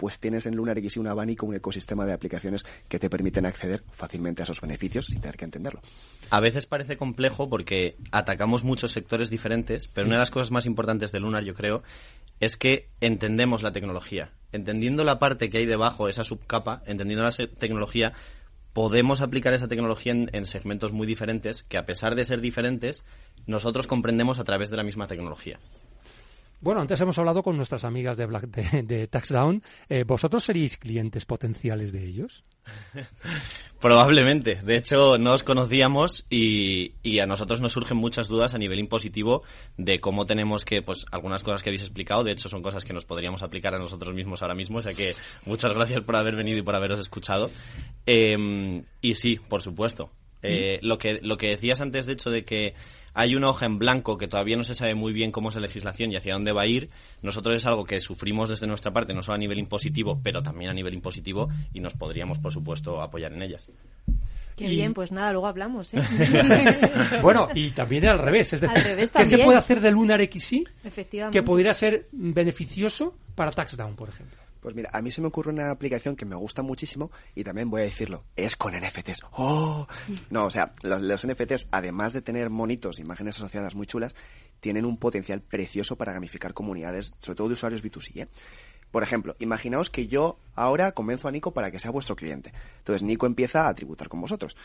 pues 0.00 0.18
tienes 0.18 0.46
en 0.46 0.56
Lunar 0.56 0.80
XY 0.80 1.00
un 1.00 1.08
abanico, 1.08 1.44
un 1.44 1.54
ecosistema 1.54 2.06
de 2.06 2.14
aplicaciones 2.14 2.64
que 2.88 2.98
te 2.98 3.10
permiten 3.10 3.44
acceder 3.44 3.82
fácilmente 3.92 4.40
a 4.40 4.44
esos 4.44 4.62
beneficios 4.62 5.04
sin 5.04 5.20
tener 5.20 5.36
que 5.36 5.44
entenderlo. 5.44 5.82
A 6.30 6.40
veces 6.40 6.64
parece 6.64 6.96
complejo 6.96 7.50
porque 7.50 7.96
atacamos 8.10 8.64
muchos 8.64 8.92
sectores 8.92 9.28
diferentes, 9.28 9.88
pero 9.88 10.06
una 10.06 10.16
de 10.16 10.20
las 10.20 10.30
cosas 10.30 10.52
más 10.52 10.64
importantes 10.64 11.12
de 11.12 11.20
Lunar, 11.20 11.44
yo 11.44 11.52
creo, 11.52 11.82
es 12.40 12.56
que 12.56 12.88
entendemos 13.02 13.62
la 13.62 13.72
tecnología. 13.72 14.32
Entendiendo 14.52 15.04
la 15.04 15.18
parte 15.18 15.50
que 15.50 15.58
hay 15.58 15.66
debajo, 15.66 16.08
esa 16.08 16.24
subcapa, 16.24 16.82
entendiendo 16.86 17.22
la 17.22 17.32
tecnología, 17.58 18.14
podemos 18.72 19.20
aplicar 19.20 19.52
esa 19.52 19.68
tecnología 19.68 20.12
en, 20.12 20.30
en 20.32 20.46
segmentos 20.46 20.94
muy 20.94 21.06
diferentes 21.06 21.62
que, 21.62 21.76
a 21.76 21.84
pesar 21.84 22.14
de 22.14 22.24
ser 22.24 22.40
diferentes, 22.40 23.04
nosotros 23.46 23.86
comprendemos 23.86 24.38
a 24.38 24.44
través 24.44 24.70
de 24.70 24.78
la 24.78 24.82
misma 24.82 25.06
tecnología. 25.06 25.60
Bueno, 26.62 26.82
antes 26.82 27.00
hemos 27.00 27.18
hablado 27.18 27.42
con 27.42 27.56
nuestras 27.56 27.84
amigas 27.84 28.18
de, 28.18 28.26
Black, 28.26 28.44
de, 28.44 29.06
TaxDown. 29.06 29.62
Eh, 29.88 30.04
¿Vosotros 30.04 30.44
seríais 30.44 30.76
clientes 30.76 31.24
potenciales 31.24 31.90
de 31.90 32.04
ellos? 32.04 32.44
Probablemente. 33.80 34.56
De 34.56 34.76
hecho, 34.76 35.16
nos 35.16 35.42
conocíamos 35.42 36.26
y, 36.28 37.18
a 37.18 37.24
nosotros 37.24 37.62
nos 37.62 37.72
surgen 37.72 37.96
muchas 37.96 38.28
dudas 38.28 38.52
a 38.52 38.58
nivel 38.58 38.78
impositivo 38.78 39.42
de 39.78 40.00
cómo 40.00 40.26
tenemos 40.26 40.66
que, 40.66 40.82
pues, 40.82 41.06
algunas 41.10 41.42
cosas 41.42 41.62
que 41.62 41.70
habéis 41.70 41.80
explicado, 41.80 42.24
de 42.24 42.32
hecho, 42.32 42.50
son 42.50 42.62
cosas 42.62 42.84
que 42.84 42.92
nos 42.92 43.06
podríamos 43.06 43.42
aplicar 43.42 43.74
a 43.74 43.78
nosotros 43.78 44.14
mismos 44.14 44.42
ahora 44.42 44.54
mismo, 44.54 44.78
o 44.78 44.82
sea 44.82 44.92
que 44.92 45.14
muchas 45.46 45.72
gracias 45.72 46.02
por 46.02 46.16
haber 46.16 46.36
venido 46.36 46.58
y 46.58 46.62
por 46.62 46.76
haberos 46.76 46.98
escuchado. 46.98 47.50
Eh, 48.04 48.82
y 49.00 49.14
sí, 49.14 49.38
por 49.48 49.62
supuesto. 49.62 50.10
Eh, 50.42 50.78
lo, 50.82 50.98
que, 50.98 51.20
lo 51.22 51.36
que 51.36 51.48
decías 51.48 51.80
antes, 51.80 52.06
de 52.06 52.14
hecho, 52.14 52.30
de 52.30 52.44
que 52.44 52.74
hay 53.12 53.34
una 53.34 53.50
hoja 53.50 53.66
en 53.66 53.78
blanco 53.78 54.16
que 54.16 54.28
todavía 54.28 54.56
no 54.56 54.62
se 54.62 54.74
sabe 54.74 54.94
muy 54.94 55.12
bien 55.12 55.32
cómo 55.32 55.48
es 55.48 55.54
la 55.56 55.62
legislación 55.62 56.12
y 56.12 56.16
hacia 56.16 56.34
dónde 56.34 56.52
va 56.52 56.62
a 56.62 56.66
ir, 56.66 56.90
nosotros 57.22 57.56
es 57.56 57.66
algo 57.66 57.84
que 57.84 58.00
sufrimos 58.00 58.48
desde 58.48 58.66
nuestra 58.66 58.92
parte, 58.92 59.12
no 59.14 59.22
solo 59.22 59.34
a 59.34 59.38
nivel 59.38 59.58
impositivo, 59.58 60.20
pero 60.22 60.42
también 60.42 60.70
a 60.70 60.74
nivel 60.74 60.94
impositivo, 60.94 61.48
y 61.74 61.80
nos 61.80 61.94
podríamos, 61.94 62.38
por 62.38 62.52
supuesto, 62.52 63.02
apoyar 63.02 63.32
en 63.32 63.42
ellas. 63.42 63.70
Qué 64.56 64.66
Y- 64.66 64.76
bien, 64.76 64.94
pues 64.94 65.10
nada, 65.10 65.32
luego 65.32 65.46
hablamos, 65.46 65.92
¿eh? 65.94 65.98
Bueno, 67.22 67.48
y 67.54 67.70
también 67.70 68.06
al 68.06 68.18
revés. 68.18 68.52
Es 68.52 68.60
decir, 68.60 68.76
Al 68.76 68.84
revés 68.84 69.10
¿qué 69.10 69.24
se 69.24 69.38
puede 69.38 69.58
hacer 69.58 69.80
de 69.80 69.90
Lunar 69.90 70.20
XY 70.20 70.64
que 71.32 71.42
pudiera 71.42 71.74
ser 71.74 72.08
beneficioso 72.12 73.14
para 73.34 73.50
TaxDown, 73.50 73.96
por 73.96 74.08
ejemplo? 74.08 74.38
Pues 74.60 74.74
mira, 74.74 74.90
a 74.92 75.00
mí 75.00 75.10
se 75.10 75.20
me 75.20 75.28
ocurre 75.28 75.50
una 75.50 75.70
aplicación 75.70 76.16
que 76.16 76.26
me 76.26 76.36
gusta 76.36 76.62
muchísimo 76.62 77.10
y 77.34 77.44
también 77.44 77.70
voy 77.70 77.82
a 77.82 77.84
decirlo, 77.84 78.24
es 78.36 78.56
con 78.56 78.74
NFTs. 78.74 79.22
¡Oh! 79.32 79.86
No, 80.30 80.46
o 80.46 80.50
sea, 80.50 80.74
los, 80.82 81.02
los 81.02 81.26
NFTs, 81.26 81.68
además 81.70 82.12
de 82.12 82.22
tener 82.22 82.50
monitos, 82.50 82.98
imágenes 82.98 83.36
asociadas 83.36 83.74
muy 83.74 83.86
chulas, 83.86 84.14
tienen 84.60 84.84
un 84.84 84.98
potencial 84.98 85.40
precioso 85.40 85.96
para 85.96 86.12
gamificar 86.12 86.54
comunidades, 86.54 87.12
sobre 87.18 87.36
todo 87.36 87.48
de 87.48 87.54
usuarios 87.54 87.82
B2C. 87.82 88.22
¿eh? 88.22 88.28
Por 88.90 89.02
ejemplo, 89.02 89.36
imaginaos 89.38 89.88
que 89.90 90.06
yo 90.06 90.38
ahora 90.54 90.92
convenzo 90.92 91.28
a 91.28 91.30
Nico 91.30 91.52
para 91.52 91.70
que 91.70 91.78
sea 91.78 91.90
vuestro 91.90 92.16
cliente. 92.16 92.52
Entonces 92.78 93.02
Nico 93.02 93.26
empieza 93.26 93.68
a 93.68 93.74
tributar 93.74 94.08
con 94.08 94.20
vosotros. 94.20 94.56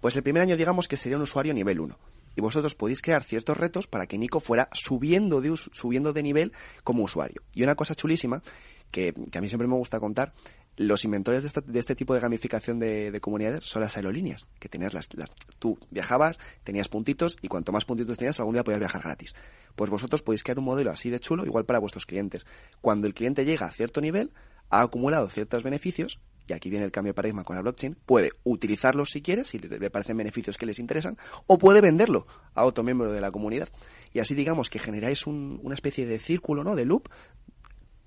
Pues 0.00 0.16
el 0.16 0.22
primer 0.22 0.42
año 0.42 0.56
digamos 0.56 0.88
que 0.88 0.96
sería 0.96 1.16
un 1.16 1.22
usuario 1.22 1.54
nivel 1.54 1.80
1. 1.80 1.98
Y 2.36 2.40
vosotros 2.40 2.74
podéis 2.74 3.02
crear 3.02 3.24
ciertos 3.24 3.56
retos 3.56 3.86
para 3.86 4.06
que 4.06 4.16
Nico 4.16 4.40
fuera 4.40 4.68
subiendo 4.72 5.40
de, 5.40 5.56
subiendo 5.56 6.12
de 6.12 6.22
nivel 6.22 6.52
como 6.84 7.02
usuario. 7.02 7.42
Y 7.54 7.62
una 7.62 7.74
cosa 7.74 7.94
chulísima 7.94 8.42
que, 8.90 9.14
a 9.34 9.40
mí 9.40 9.48
siempre 9.48 9.68
me 9.68 9.76
gusta 9.76 10.00
contar, 10.00 10.32
los 10.76 11.04
inventores 11.04 11.42
de, 11.42 11.50
de 11.66 11.78
este 11.78 11.94
tipo 11.94 12.14
de 12.14 12.20
gamificación 12.20 12.78
de, 12.78 13.10
de 13.10 13.20
comunidades 13.20 13.64
son 13.66 13.82
las 13.82 13.96
aerolíneas, 13.96 14.46
que 14.58 14.68
tenías 14.68 14.94
las, 14.94 15.08
las- 15.14 15.30
tú 15.58 15.78
viajabas, 15.90 16.38
tenías 16.64 16.88
puntitos 16.88 17.36
y 17.42 17.48
cuanto 17.48 17.72
más 17.72 17.84
puntitos 17.84 18.16
tenías, 18.16 18.38
algún 18.40 18.54
día 18.54 18.64
podías 18.64 18.80
viajar 18.80 19.02
gratis. 19.02 19.34
Pues 19.76 19.90
vosotros 19.90 20.22
podéis 20.22 20.42
crear 20.42 20.58
un 20.58 20.64
modelo 20.64 20.90
así 20.90 21.10
de 21.10 21.20
chulo, 21.20 21.44
igual 21.44 21.64
para 21.64 21.78
vuestros 21.80 22.06
clientes. 22.06 22.46
Cuando 22.80 23.06
el 23.06 23.14
cliente 23.14 23.44
llega 23.44 23.66
a 23.66 23.72
cierto 23.72 24.00
nivel, 24.00 24.32
ha 24.70 24.80
acumulado 24.82 25.28
ciertos 25.28 25.62
beneficios, 25.62 26.18
y 26.46 26.52
aquí 26.52 26.70
viene 26.70 26.84
el 26.84 26.90
cambio 26.92 27.10
de 27.10 27.14
paradigma 27.14 27.44
con 27.44 27.56
la 27.56 27.62
blockchain, 27.62 27.96
puede 28.06 28.30
utilizarlos 28.44 29.10
si 29.10 29.22
quiere, 29.22 29.44
si 29.44 29.58
le 29.58 29.78
le 29.78 29.90
parecen 29.90 30.16
beneficios 30.16 30.56
que 30.56 30.66
les 30.66 30.78
interesan, 30.78 31.16
o 31.46 31.58
puede 31.58 31.80
venderlo 31.80 32.26
a 32.54 32.64
otro 32.64 32.82
miembro 32.84 33.12
de 33.12 33.20
la 33.20 33.30
comunidad. 33.30 33.68
Y 34.12 34.18
así 34.18 34.34
digamos 34.34 34.70
que 34.70 34.78
generáis 34.80 35.26
un- 35.26 35.60
una 35.62 35.74
especie 35.74 36.06
de 36.06 36.18
círculo, 36.18 36.64
¿no? 36.64 36.74
De 36.74 36.84
loop, 36.84 37.08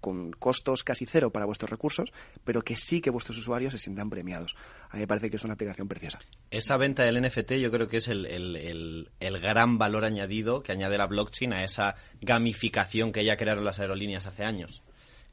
con 0.03 0.31
costos 0.33 0.83
casi 0.83 1.05
cero 1.05 1.31
para 1.31 1.45
vuestros 1.45 1.71
recursos, 1.71 2.11
pero 2.43 2.61
que 2.61 2.75
sí 2.75 2.99
que 2.99 3.09
vuestros 3.09 3.37
usuarios 3.37 3.71
se 3.71 3.79
sientan 3.79 4.09
premiados. 4.09 4.55
A 4.89 4.97
mí 4.97 4.99
me 4.99 5.07
parece 5.07 5.29
que 5.29 5.37
es 5.37 5.43
una 5.45 5.53
aplicación 5.53 5.87
preciosa. 5.87 6.19
Esa 6.51 6.75
venta 6.77 7.03
del 7.03 7.21
NFT 7.21 7.53
yo 7.53 7.71
creo 7.71 7.87
que 7.87 7.97
es 7.97 8.09
el, 8.09 8.25
el- 8.25 8.55
el- 8.57 9.09
el 9.21 9.39
gran 9.39 9.77
valor 9.77 10.03
añadido 10.03 10.61
que 10.61 10.73
añade 10.73 10.97
la 10.97 11.07
blockchain 11.07 11.53
a 11.53 11.63
esa 11.63 11.95
gamificación 12.21 13.13
que 13.13 13.23
ya 13.23 13.37
crearon 13.37 13.63
las 13.63 13.79
aerolíneas 13.79 14.27
hace 14.27 14.43
años. 14.43 14.83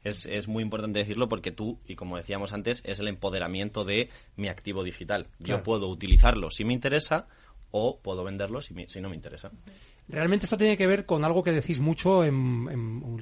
Es, 0.03 0.25
es 0.25 0.47
muy 0.47 0.63
importante 0.63 0.99
decirlo 0.99 1.27
porque 1.29 1.51
tú, 1.51 1.77
y 1.85 1.95
como 1.95 2.15
decíamos 2.17 2.53
antes, 2.53 2.81
es 2.85 2.99
el 3.01 3.07
empoderamiento 3.09 3.83
de 3.83 4.09
mi 4.37 4.47
activo 4.47 4.83
digital. 4.83 5.27
Claro. 5.43 5.59
Yo 5.59 5.63
puedo 5.63 5.89
utilizarlo 5.89 6.49
si 6.49 6.63
me 6.65 6.73
interesa 6.73 7.27
o 7.71 7.99
puedo 7.99 8.23
venderlo 8.23 8.61
si, 8.61 8.73
me- 8.73 8.87
si 8.87 8.99
no 9.01 9.09
me 9.09 9.15
interesa. 9.15 9.51
Realmente 10.11 10.45
esto 10.45 10.57
tiene 10.57 10.77
que 10.77 10.87
ver 10.87 11.05
con 11.05 11.23
algo 11.23 11.41
que 11.41 11.53
decís 11.53 11.79
mucho 11.79 12.21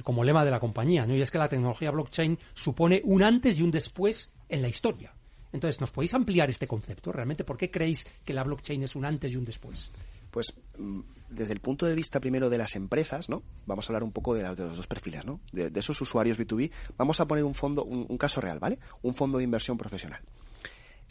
como 0.03 0.23
lema 0.23 0.43
de 0.43 0.51
la 0.51 0.59
compañía, 0.59 1.05
¿no? 1.05 1.15
Y 1.15 1.21
es 1.21 1.29
que 1.29 1.37
la 1.37 1.47
tecnología 1.47 1.91
blockchain 1.91 2.37
supone 2.55 3.01
un 3.03 3.21
antes 3.21 3.59
y 3.59 3.61
un 3.61 3.69
después 3.69 4.31
en 4.49 4.63
la 4.63 4.69
historia. 4.69 5.13
Entonces, 5.51 5.79
¿nos 5.81 5.91
podéis 5.91 6.15
ampliar 6.15 6.49
este 6.49 6.67
concepto? 6.67 7.11
¿Realmente 7.11 7.43
por 7.43 7.57
qué 7.57 7.69
creéis 7.69 8.07
que 8.25 8.33
la 8.33 8.43
blockchain 8.43 8.83
es 8.83 8.95
un 8.95 9.05
antes 9.05 9.31
y 9.33 9.35
un 9.35 9.45
después? 9.45 9.91
Pues 10.31 10.53
mm, 10.77 11.01
desde 11.29 11.53
el 11.53 11.59
punto 11.59 11.85
de 11.85 11.93
vista 11.93 12.19
primero 12.19 12.49
de 12.49 12.57
las 12.57 12.75
empresas, 12.75 13.29
¿no? 13.29 13.43
Vamos 13.67 13.87
a 13.87 13.93
hablar 13.93 14.03
un 14.03 14.11
poco 14.11 14.33
de, 14.33 14.41
los 14.41 14.57
dos 14.57 14.87
perfiles, 14.87 15.25
¿no? 15.25 15.41
De, 15.51 15.71
esos 15.75 16.01
usuarios 16.01 16.39
B2B, 16.39 16.71
vamos 16.97 17.19
a 17.19 17.27
poner 17.27 17.43
un 17.43 17.53
fondo, 17.53 17.83
un 17.83 18.17
caso 18.17 18.41
real, 18.41 18.59
¿vale? 18.59 18.79
Un 19.03 19.13
fondo 19.13 19.37
de 19.37 19.43
inversión 19.43 19.77
profesional. 19.77 20.21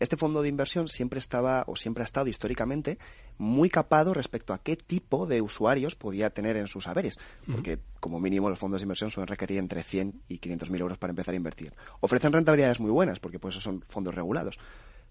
Este 0.01 0.17
fondo 0.17 0.43
de 0.43 0.49
inversión 0.49 0.89
siempre 0.89 1.19
estaba 1.19 1.65
o 1.67 1.77
siempre 1.77 2.03
ha 2.03 2.05
estado 2.05 2.29
históricamente 2.29 2.99
muy 3.37 3.69
capado 3.69 4.15
respecto 4.15 4.53
a 4.53 4.59
qué 4.59 4.77
tipo 4.77 5.27
de 5.27 5.41
usuarios 5.43 5.95
podía 5.95 6.31
tener 6.31 6.57
en 6.57 6.69
sus 6.69 6.85
saberes, 6.85 7.19
porque 7.51 7.79
como 8.01 8.21
mínimo 8.21 8.49
los 8.51 8.59
fondos 8.59 8.81
de 8.81 8.85
inversión 8.85 9.11
suelen 9.11 9.29
requerir 9.29 9.59
entre 9.59 9.83
100 9.83 10.23
y 10.29 10.39
500 10.39 10.71
mil 10.71 10.81
euros 10.81 10.99
para 10.99 11.11
empezar 11.11 11.35
a 11.35 11.37
invertir. 11.37 11.73
Ofrecen 12.01 12.33
rentabilidades 12.33 12.81
muy 12.81 12.91
buenas, 12.91 13.21
porque 13.21 13.39
pues 13.39 13.55
son 13.57 13.85
fondos 13.89 14.15
regulados, 14.15 14.59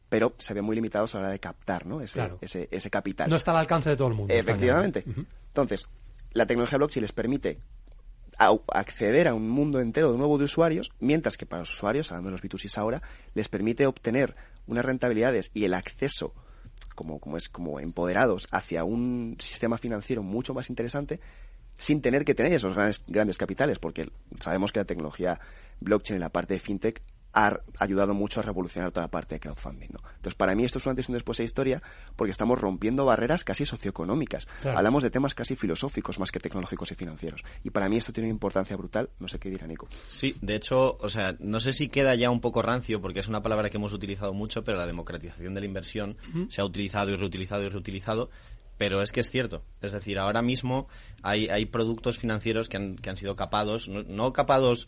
pero 0.09 0.33
se 0.37 0.53
ven 0.53 0.63
muy 0.63 0.75
limitados 0.75 1.15
a 1.15 1.17
la 1.17 1.23
hora 1.23 1.31
de 1.31 1.39
captar 1.39 1.85
¿no? 1.85 2.01
ese, 2.01 2.13
Claro. 2.13 2.37
ese, 2.41 2.67
ese 2.71 2.89
capital. 2.89 3.29
No 3.29 3.35
está 3.35 3.51
al 3.51 3.57
alcance 3.57 3.89
de 3.89 3.97
todo 3.97 4.07
el 4.07 4.13
mundo. 4.13 4.33
Efectivamente. 4.33 5.03
Entonces, 5.47 5.87
la 6.31 6.45
tecnología 6.45 6.77
blockchain 6.77 7.01
les 7.01 7.11
permite 7.11 7.59
acceder 8.71 9.27
a 9.27 9.33
un 9.33 9.49
mundo 9.49 9.79
entero 9.79 10.11
de 10.11 10.17
nuevo 10.17 10.37
de 10.37 10.45
usuarios, 10.45 10.91
mientras 10.99 11.37
que 11.37 11.45
para 11.45 11.61
los 11.61 11.71
usuarios, 11.73 12.11
hablando 12.11 12.29
de 12.29 12.31
los 12.33 12.43
B2C 12.43 12.77
ahora, 12.77 13.01
les 13.33 13.49
permite 13.49 13.87
obtener 13.87 14.35
unas 14.67 14.85
rentabilidades 14.85 15.51
y 15.53 15.65
el 15.65 15.73
acceso 15.73 16.33
como, 16.95 17.19
como 17.19 17.37
es 17.37 17.49
como 17.49 17.79
empoderados 17.79 18.47
hacia 18.51 18.83
un 18.83 19.37
sistema 19.39 19.77
financiero 19.77 20.23
mucho 20.23 20.53
más 20.53 20.69
interesante 20.69 21.19
sin 21.77 22.01
tener 22.01 22.25
que 22.25 22.33
tener 22.33 22.53
esos 22.53 22.73
grandes, 22.73 23.01
grandes 23.07 23.37
capitales, 23.37 23.79
porque 23.79 24.09
sabemos 24.39 24.71
que 24.71 24.79
la 24.79 24.85
tecnología 24.85 25.39
blockchain 25.79 26.15
en 26.15 26.21
la 26.21 26.29
parte 26.29 26.55
de 26.55 26.59
fintech 26.59 27.01
ha 27.37 27.61
ayudado 27.77 28.15
mucho 28.15 28.39
a 28.39 28.43
revolucionar 28.43 28.91
toda 28.91 29.05
la 29.05 29.11
parte 29.11 29.35
de 29.35 29.39
crowdfunding. 29.39 29.89
¿no? 29.91 29.99
Entonces, 30.15 30.33
para 30.33 30.55
mí 30.55 30.65
esto 30.65 30.79
es 30.79 30.85
un 30.87 30.91
antes 30.91 31.07
y 31.07 31.11
un 31.11 31.17
después 31.17 31.37
de 31.37 31.43
historia 31.43 31.83
porque 32.15 32.31
estamos 32.31 32.59
rompiendo 32.59 33.05
barreras 33.05 33.43
casi 33.43 33.63
socioeconómicas. 33.63 34.47
Claro. 34.61 34.79
Hablamos 34.79 35.03
de 35.03 35.11
temas 35.11 35.35
casi 35.35 35.55
filosóficos 35.55 36.17
más 36.17 36.31
que 36.31 36.39
tecnológicos 36.39 36.91
y 36.91 36.95
financieros. 36.95 37.43
Y 37.63 37.69
para 37.69 37.89
mí 37.89 37.97
esto 37.97 38.11
tiene 38.11 38.29
una 38.29 38.33
importancia 38.33 38.75
brutal. 38.75 39.11
No 39.19 39.27
sé 39.27 39.37
qué 39.37 39.51
dirá 39.51 39.67
Nico. 39.67 39.87
Sí, 40.07 40.35
de 40.41 40.55
hecho, 40.55 40.97
o 40.99 41.09
sea, 41.09 41.35
no 41.39 41.59
sé 41.59 41.73
si 41.73 41.89
queda 41.89 42.15
ya 42.15 42.31
un 42.31 42.41
poco 42.41 42.63
rancio, 42.63 43.01
porque 43.01 43.19
es 43.19 43.27
una 43.27 43.43
palabra 43.43 43.69
que 43.69 43.77
hemos 43.77 43.93
utilizado 43.93 44.33
mucho, 44.33 44.63
pero 44.63 44.79
la 44.79 44.87
democratización 44.87 45.53
de 45.53 45.59
la 45.59 45.67
inversión 45.67 46.17
se 46.49 46.61
ha 46.61 46.65
utilizado 46.65 47.11
y 47.11 47.17
reutilizado 47.17 47.63
y 47.63 47.69
reutilizado, 47.69 48.31
pero 48.79 49.03
es 49.03 49.11
que 49.11 49.19
es 49.19 49.29
cierto. 49.29 49.63
Es 49.81 49.91
decir, 49.91 50.17
ahora 50.17 50.41
mismo 50.41 50.87
hay, 51.21 51.49
hay 51.49 51.65
productos 51.67 52.17
financieros 52.17 52.67
que 52.67 52.77
han, 52.77 52.95
que 52.95 53.11
han 53.11 53.17
sido 53.17 53.35
capados, 53.35 53.89
no, 53.89 54.01
no 54.01 54.33
capados 54.33 54.87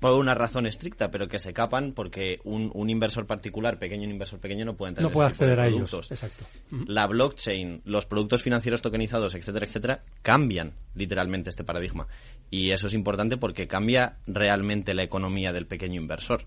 por 0.00 0.12
una 0.14 0.34
razón 0.34 0.66
estricta, 0.66 1.10
pero 1.10 1.28
que 1.28 1.38
se 1.38 1.52
capan 1.52 1.92
porque 1.92 2.40
un, 2.44 2.70
un 2.74 2.90
inversor 2.90 3.26
particular, 3.26 3.78
pequeño, 3.78 4.04
un 4.04 4.10
inversor 4.10 4.40
pequeño, 4.40 4.64
no 4.64 4.74
puede 4.74 4.90
entrar 4.90 5.04
No 5.04 5.12
puede 5.12 5.28
ese 5.28 5.34
tipo 5.34 5.44
de 5.46 5.52
acceder 5.52 5.64
a 5.64 5.68
ellos. 5.68 5.90
productos 5.90 6.10
Exacto. 6.10 6.44
La 6.86 7.06
blockchain, 7.06 7.82
los 7.84 8.06
productos 8.06 8.42
financieros 8.42 8.82
tokenizados, 8.82 9.34
etcétera, 9.34 9.64
etcétera, 9.66 10.02
cambian 10.22 10.72
literalmente 10.94 11.50
este 11.50 11.62
paradigma. 11.64 12.08
Y 12.50 12.72
eso 12.72 12.88
es 12.88 12.94
importante 12.94 13.36
porque 13.36 13.68
cambia 13.68 14.16
realmente 14.26 14.92
la 14.94 15.04
economía 15.04 15.52
del 15.52 15.66
pequeño 15.66 16.00
inversor. 16.00 16.44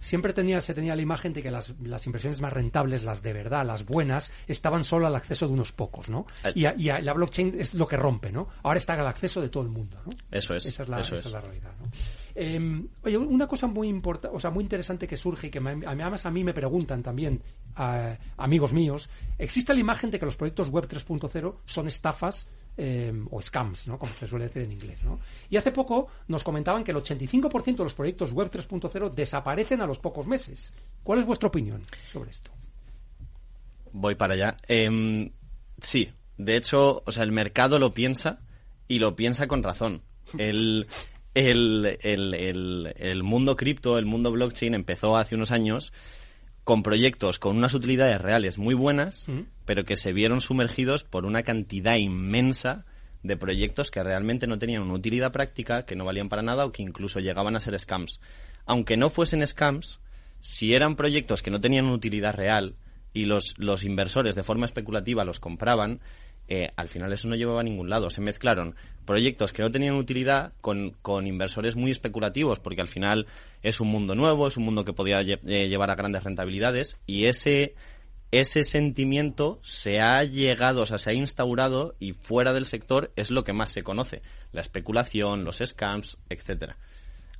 Siempre 0.00 0.32
tenía, 0.32 0.60
se 0.60 0.74
tenía 0.74 0.94
la 0.94 1.02
imagen 1.02 1.32
de 1.32 1.42
que 1.42 1.50
las, 1.50 1.72
las 1.82 2.04
inversiones 2.06 2.40
más 2.40 2.52
rentables, 2.52 3.02
las 3.02 3.22
de 3.22 3.32
verdad, 3.32 3.64
las 3.64 3.86
buenas, 3.86 4.30
estaban 4.46 4.84
solo 4.84 5.06
al 5.06 5.14
acceso 5.16 5.46
de 5.46 5.52
unos 5.54 5.72
pocos, 5.72 6.08
¿no? 6.10 6.26
Y, 6.54 6.66
a- 6.66 6.74
y 6.76 6.90
a- 6.90 7.00
la 7.00 7.12
blockchain 7.14 7.54
es 7.58 7.72
lo 7.74 7.86
que 7.88 7.96
rompe, 7.96 8.30
¿no? 8.30 8.48
Ahora 8.62 8.78
está 8.78 8.92
al 8.94 9.06
acceso 9.06 9.40
de 9.40 9.48
todo 9.48 9.62
el 9.62 9.70
mundo, 9.70 9.98
¿no? 10.04 10.12
Eso 10.30 10.54
es, 10.54 10.66
Esa 10.66 10.82
es 10.82 10.88
la, 10.88 11.00
eso 11.00 11.14
esa 11.14 11.20
es. 11.20 11.26
es 11.26 11.32
la 11.32 11.40
realidad, 11.40 11.72
¿no? 11.80 11.86
Eh, 12.38 12.86
oye, 13.02 13.16
una 13.16 13.48
cosa 13.48 13.66
muy 13.66 13.88
importante, 13.88 14.36
o 14.36 14.38
sea, 14.38 14.50
muy 14.50 14.62
interesante 14.62 15.08
que 15.08 15.16
surge 15.16 15.46
y 15.46 15.50
que 15.50 15.58
a 15.58 15.90
además 15.90 16.26
a 16.26 16.30
mí 16.30 16.44
me 16.44 16.52
preguntan 16.52 17.02
también 17.02 17.40
eh, 17.78 18.18
amigos 18.36 18.74
míos, 18.74 19.08
existe 19.38 19.72
la 19.72 19.80
imagen 19.80 20.10
de 20.10 20.18
que 20.18 20.26
los 20.26 20.36
proyectos 20.36 20.68
web 20.68 20.86
3.0 20.86 21.54
son 21.64 21.86
estafas 21.88 22.46
eh, 22.76 23.10
o 23.30 23.40
scams, 23.40 23.88
¿no? 23.88 23.98
Como 23.98 24.12
se 24.12 24.28
suele 24.28 24.48
decir 24.48 24.60
en 24.60 24.72
inglés, 24.72 25.02
¿no? 25.02 25.18
Y 25.48 25.56
hace 25.56 25.72
poco 25.72 26.08
nos 26.28 26.44
comentaban 26.44 26.84
que 26.84 26.90
el 26.90 26.98
85% 26.98 27.76
de 27.76 27.84
los 27.84 27.94
proyectos 27.94 28.32
web 28.32 28.50
3.0 28.50 29.14
desaparecen 29.14 29.80
a 29.80 29.86
los 29.86 29.98
pocos 29.98 30.26
meses. 30.26 30.74
¿Cuál 31.02 31.20
es 31.20 31.24
vuestra 31.24 31.48
opinión 31.48 31.80
sobre 32.12 32.32
esto? 32.32 32.50
Voy 33.92 34.14
para 34.14 34.34
allá. 34.34 34.58
Em, 34.68 35.30
sí, 35.80 36.12
de 36.36 36.56
hecho, 36.58 37.02
o 37.06 37.12
sea, 37.12 37.22
el 37.22 37.32
mercado 37.32 37.78
lo 37.78 37.94
piensa 37.94 38.40
y 38.88 38.98
lo 38.98 39.16
piensa 39.16 39.46
con 39.46 39.62
razón. 39.62 40.02
El, 41.36 41.98
el, 42.02 42.34
el, 42.34 42.94
el 42.96 43.22
mundo 43.22 43.56
cripto, 43.56 43.98
el 43.98 44.06
mundo 44.06 44.32
blockchain 44.32 44.74
empezó 44.74 45.16
hace 45.16 45.34
unos 45.34 45.50
años 45.50 45.92
con 46.64 46.82
proyectos 46.82 47.38
con 47.38 47.56
unas 47.56 47.74
utilidades 47.74 48.20
reales 48.20 48.58
muy 48.58 48.74
buenas, 48.74 49.28
Mm. 49.28 49.42
pero 49.66 49.84
que 49.84 49.96
se 49.96 50.12
vieron 50.12 50.40
sumergidos 50.40 51.04
por 51.04 51.24
una 51.24 51.42
cantidad 51.44 51.96
inmensa 51.96 52.84
de 53.22 53.36
proyectos 53.36 53.90
que 53.90 54.02
realmente 54.02 54.46
no 54.46 54.58
tenían 54.58 54.82
una 54.82 54.94
utilidad 54.94 55.30
práctica, 55.30 55.84
que 55.84 55.94
no 55.94 56.04
valían 56.04 56.28
para 56.28 56.42
nada 56.42 56.64
o 56.64 56.72
que 56.72 56.82
incluso 56.82 57.20
llegaban 57.20 57.54
a 57.54 57.60
ser 57.60 57.78
scams. 57.78 58.20
Aunque 58.64 58.96
no 58.96 59.10
fuesen 59.10 59.46
scams, 59.46 60.00
si 60.40 60.74
eran 60.74 60.96
proyectos 60.96 61.42
que 61.42 61.50
no 61.50 61.60
tenían 61.60 61.84
una 61.84 61.94
utilidad 61.94 62.34
real 62.34 62.74
y 63.12 63.26
los, 63.26 63.54
los 63.58 63.84
inversores 63.84 64.34
de 64.34 64.42
forma 64.42 64.66
especulativa 64.66 65.24
los 65.24 65.38
compraban, 65.38 66.00
eh, 66.48 66.70
al 66.76 66.88
final 66.88 67.12
eso 67.12 67.28
no 67.28 67.34
llevaba 67.34 67.60
a 67.60 67.64
ningún 67.64 67.90
lado. 67.90 68.10
Se 68.10 68.20
mezclaron 68.20 68.74
proyectos 69.04 69.52
que 69.52 69.62
no 69.62 69.70
tenían 69.70 69.94
utilidad 69.94 70.52
con, 70.60 70.94
inversores 71.26 71.76
muy 71.76 71.90
especulativos, 71.90 72.60
porque 72.60 72.80
al 72.80 72.88
final 72.88 73.26
es 73.62 73.80
un 73.80 73.88
mundo 73.88 74.14
nuevo, 74.14 74.46
es 74.46 74.56
un 74.56 74.64
mundo 74.64 74.84
que 74.84 74.92
podía 74.92 75.20
eh, 75.20 75.68
llevar 75.68 75.90
a 75.90 75.96
grandes 75.96 76.24
rentabilidades 76.24 76.96
y 77.06 77.26
ese, 77.26 77.74
ese 78.30 78.64
sentimiento 78.64 79.60
se 79.62 80.00
ha 80.00 80.22
llegado, 80.24 80.82
o 80.82 80.86
sea, 80.86 80.98
se 80.98 81.10
ha 81.10 81.14
instaurado 81.14 81.94
y 81.98 82.12
fuera 82.12 82.52
del 82.52 82.66
sector 82.66 83.12
es 83.16 83.30
lo 83.30 83.44
que 83.44 83.52
más 83.52 83.70
se 83.70 83.82
conoce. 83.82 84.22
La 84.52 84.60
especulación, 84.60 85.44
los 85.44 85.62
scams, 85.64 86.18
etcétera. 86.28 86.76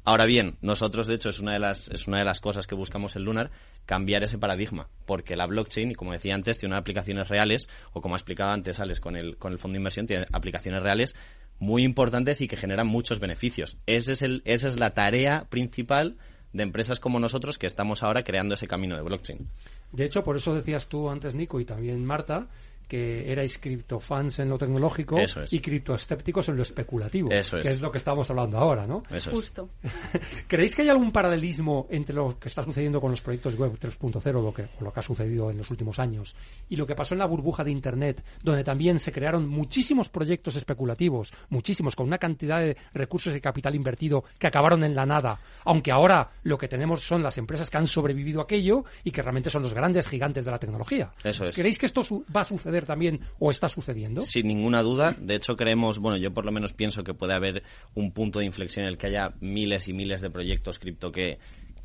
Ahora 0.09 0.25
bien, 0.25 0.57
nosotros 0.61 1.09
de 1.09 1.17
hecho 1.17 1.31
es 1.31 1.41
una 1.41 1.53
de 1.53 1.59
las 1.59 1.89
es 1.89 2.07
una 2.07 2.19
de 2.19 2.25
las 2.25 2.41
cosas 2.41 2.69
que 2.69 2.77
buscamos 2.77 3.17
en 3.17 3.25
Lunar 3.25 3.51
cambiar 3.87 4.23
ese 4.23 4.39
paradigma, 4.39 4.89
porque 5.05 5.35
la 5.35 5.47
blockchain, 5.47 5.95
como 5.95 6.13
decía 6.13 6.33
antes, 6.33 6.59
tiene 6.59 6.77
aplicaciones 6.77 7.29
reales 7.29 7.69
o 7.93 8.01
como 8.01 8.15
ha 8.15 8.19
explicado 8.19 8.53
antes 8.53 8.79
Alex 8.79 9.01
con 9.01 9.17
el 9.17 9.37
con 9.37 9.53
el 9.53 9.59
fondo 9.59 9.73
de 9.73 9.79
inversión 9.79 10.07
tiene 10.07 10.25
aplicaciones 10.33 10.85
reales 10.85 11.17
muy 11.59 11.83
importantes 11.83 12.41
y 12.41 12.47
que 12.47 12.57
generan 12.57 12.87
muchos 12.87 13.19
beneficios. 13.19 13.79
Ese 13.87 14.13
es 14.13 14.23
el 14.23 14.43
esa 14.45 14.69
es 14.69 14.79
la 14.79 14.95
tarea 14.95 15.47
principal 15.51 16.17
de 16.53 16.63
empresas 16.63 17.01
como 17.01 17.19
nosotros 17.19 17.59
que 17.59 17.67
estamos 17.67 18.05
ahora 18.05 18.23
creando 18.23 18.55
ese 18.55 18.69
camino 18.69 18.95
de 18.95 19.03
blockchain. 19.03 19.49
De 19.91 20.05
hecho, 20.05 20.23
por 20.23 20.37
eso 20.37 20.55
decías 20.55 20.87
tú 20.89 21.11
antes, 21.11 21.35
Nico, 21.35 21.59
y 21.59 21.65
también 21.65 22.05
Marta, 22.05 22.47
que 22.89 23.31
erais 23.31 23.59
criptofans 23.59 24.39
en 24.39 24.49
lo 24.49 24.59
tecnológico 24.59 25.19
Eso 25.19 25.43
es. 25.43 25.53
y 25.53 25.61
criptoescépticos 25.61 26.49
en 26.49 26.57
lo 26.57 26.63
especulativo, 26.63 27.31
Eso 27.31 27.59
es. 27.59 27.63
que 27.63 27.73
es 27.73 27.81
lo 27.81 27.91
que 27.91 27.99
estamos 27.99 28.29
hablando 28.31 28.59
ahora, 28.59 28.87
¿no? 28.87 29.03
Eso 29.11 29.31
es. 29.31 29.37
Justo. 29.37 29.71
¿Creéis 30.49 30.75
que 30.75 30.83
hay 30.83 30.89
algún 30.89 31.13
paralelismo 31.13 31.87
entre 31.91 32.15
lo 32.15 32.39
que 32.39 32.49
está 32.49 32.63
sucediendo 32.63 33.01
con 33.01 33.11
los 33.11 33.21
proyectos 33.21 33.57
web 33.57 33.73
3.0, 33.79 34.33
lo 34.43 34.53
que, 34.53 34.63
o 34.63 34.85
lo 34.85 34.93
que 34.93 35.01
ha 35.01 35.03
sucedido 35.03 35.51
en 35.51 35.59
los 35.59 35.71
últimos 35.71 35.99
años, 35.99 36.37
y 36.69 36.77
lo 36.77 36.87
que 36.87 36.95
pasó 36.95 37.15
en 37.15 37.19
la 37.19 37.27
burbuja 37.27 37.65
de 37.65 37.71
Internet, 37.71 38.25
donde 38.43 38.65
también 38.65 38.99
se 38.99 39.13
crearon 39.13 39.49
muchísimos 39.49 40.09
proyectos 40.09 40.57
especulativos, 40.57 41.33
muchísimos, 41.49 41.97
con 41.97 42.07
una 42.07 42.19
cantidad 42.19 42.61
de 42.61 42.77
recursos 42.95 43.35
y 43.35 43.41
capital 43.41 43.75
invertido 43.75 44.25
que 44.39 44.47
acabaron 44.47 44.85
en 44.85 44.95
la 44.95 45.07
nada, 45.07 45.41
aunque 45.65 45.91
ahora 45.91 46.31
lo 46.43 46.59
que 46.59 46.69
tenemos 46.69 47.03
son 47.03 47.23
las 47.23 47.39
empresas 47.39 47.71
que 47.71 47.79
han 47.79 47.87
sobrevivido 47.87 48.41
a 48.41 48.45
aquello 48.45 48.85
y 49.05 49.11
que 49.11 49.23
realmente 49.23 49.51
son 49.51 49.63
los 49.63 49.75
grandes 49.75 50.09
gigantes 50.09 50.45
de 50.45 50.51
la 50.51 50.59
tecnología? 50.59 51.13
Eso 51.25 51.47
es. 51.47 51.55
¿Creéis 51.55 51.79
que 51.79 51.87
esto 51.87 52.05
va 52.35 52.43
a 52.43 52.45
suceder 52.45 52.76
también 52.85 53.21
o 53.39 53.51
está 53.51 53.69
sucediendo? 53.69 54.23
Sin 54.23 54.47
ninguna 54.49 54.83
duda. 54.83 55.17
De 55.19 55.37
hecho, 55.37 55.57
creemos, 55.57 55.99
bueno, 55.99 56.19
yo 56.19 56.35
por 56.35 56.45
lo 56.45 56.53
menos 56.53 56.73
pienso 56.75 57.03
que 57.05 57.15
puede 57.15 57.33
haber 57.35 57.63
un 57.95 58.13
punto 58.13 58.41
de 58.41 58.45
inflexión 58.45 58.85
en 58.85 58.91
el 58.91 58.99
que 58.99 59.07
haya 59.07 59.33
miles 59.41 59.89
y 59.89 59.93
miles 59.95 60.21
de 60.21 60.29
proyectos 60.31 60.79
cripto 60.79 61.11
que, 61.13 61.39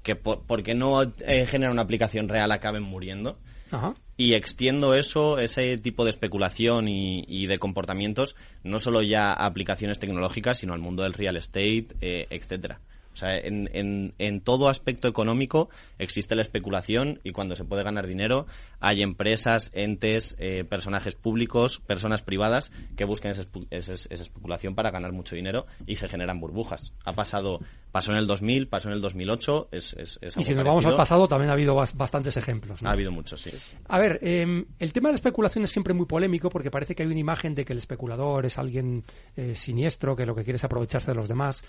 que 0.04 0.16
por- 0.16 0.44
porque 0.46 0.74
no 0.76 1.02
eh, 1.04 1.46
generan 1.46 1.72
una 1.74 1.84
aplicación 1.84 2.28
real 2.28 2.52
acaben 2.52 2.84
muriendo. 2.84 3.40
Ajá. 3.72 3.96
Y 4.18 4.34
extiendo 4.34 4.94
eso, 4.94 5.40
ese 5.40 5.78
tipo 5.78 6.04
de 6.04 6.12
especulación 6.12 6.88
y, 6.88 7.24
y 7.28 7.48
de 7.48 7.58
comportamientos, 7.58 8.36
no 8.64 8.78
solo 8.78 9.02
ya 9.02 9.32
a 9.32 9.46
aplicaciones 9.46 9.98
tecnológicas, 10.00 10.60
sino 10.60 10.74
al 10.74 10.80
mundo 10.80 11.04
del 11.04 11.14
real 11.14 11.38
estate, 11.38 11.88
eh, 12.02 12.28
etcétera. 12.30 12.82
O 13.13 13.18
sea, 13.18 13.38
en, 13.38 13.70
en, 13.74 14.13
en 14.20 14.41
todo 14.41 14.70
aspecto 14.70 15.08
económico 15.08 15.70
existe 16.00 16.34
la 16.36 16.41
especulación 16.41 17.20
y 17.24 17.32
cuando 17.32 17.56
se 17.56 17.65
puede 17.65 17.84
ganar 17.84 18.08
dinero 18.08 18.46
hay 18.80 19.01
empresas, 19.03 19.70
entes, 19.74 20.36
eh, 20.39 20.63
personajes 20.63 21.13
públicos, 21.15 21.80
personas 21.86 22.22
privadas 22.24 22.72
que 22.96 23.06
buscan 23.06 23.32
esa, 23.32 23.46
esa- 23.70 23.94
esa 23.94 24.08
especulación 24.24 24.74
para 24.75 24.89
ganar 24.91 25.12
mucho 25.12 25.36
dinero 25.36 25.65
y 25.86 25.96
se 25.98 26.08
generan 26.08 26.39
burbujas. 26.39 26.94
Ha 27.06 27.13
pasado, 27.13 27.60
pasó 27.91 28.12
en 28.12 28.18
el 28.18 28.25
2000, 28.27 28.68
pasó 28.70 28.88
en 28.88 28.96
el 28.96 29.01
2008, 29.01 29.68
es, 29.72 29.94
es, 29.94 30.18
es 30.22 30.36
Y 30.36 30.39
algo 30.39 30.46
si 30.46 30.56
nos 30.56 30.65
vamos 30.65 30.86
al 30.86 30.96
pasado, 30.96 31.27
también 31.27 31.50
ha 31.50 31.53
habido 31.53 31.75
bas- 31.75 31.94
bastantes 31.94 32.36
ejemplos. 32.38 32.82
¿no? 32.82 32.89
Ha 32.89 32.94
habido 32.94 33.12
muchos, 33.12 33.41
sí. 33.41 33.51
A 33.88 34.00
ver, 34.00 34.20
eh, 34.24 34.65
el 34.80 34.94
tema 34.94 35.10
de 35.10 35.13
la 35.13 35.18
especulación 35.18 35.63
es 35.65 35.70
siempre 35.72 35.94
muy 35.94 36.06
polémico 36.08 36.50
porque 36.50 36.72
parece 36.72 36.96
que 36.96 37.03
hay 37.03 37.10
una 37.10 37.20
imagen 37.20 37.53
de 37.53 37.65
que 37.65 37.74
el 37.74 37.80
especulador 37.80 38.46
es 38.46 38.58
alguien 38.58 39.03
eh, 39.36 39.53
siniestro, 39.53 40.15
que 40.15 40.25
lo 40.25 40.34
que 40.34 40.44
quiere 40.44 40.56
es 40.56 40.63
aprovecharse 40.63 41.12
de 41.12 41.15
los 41.15 41.27
demás. 41.27 41.63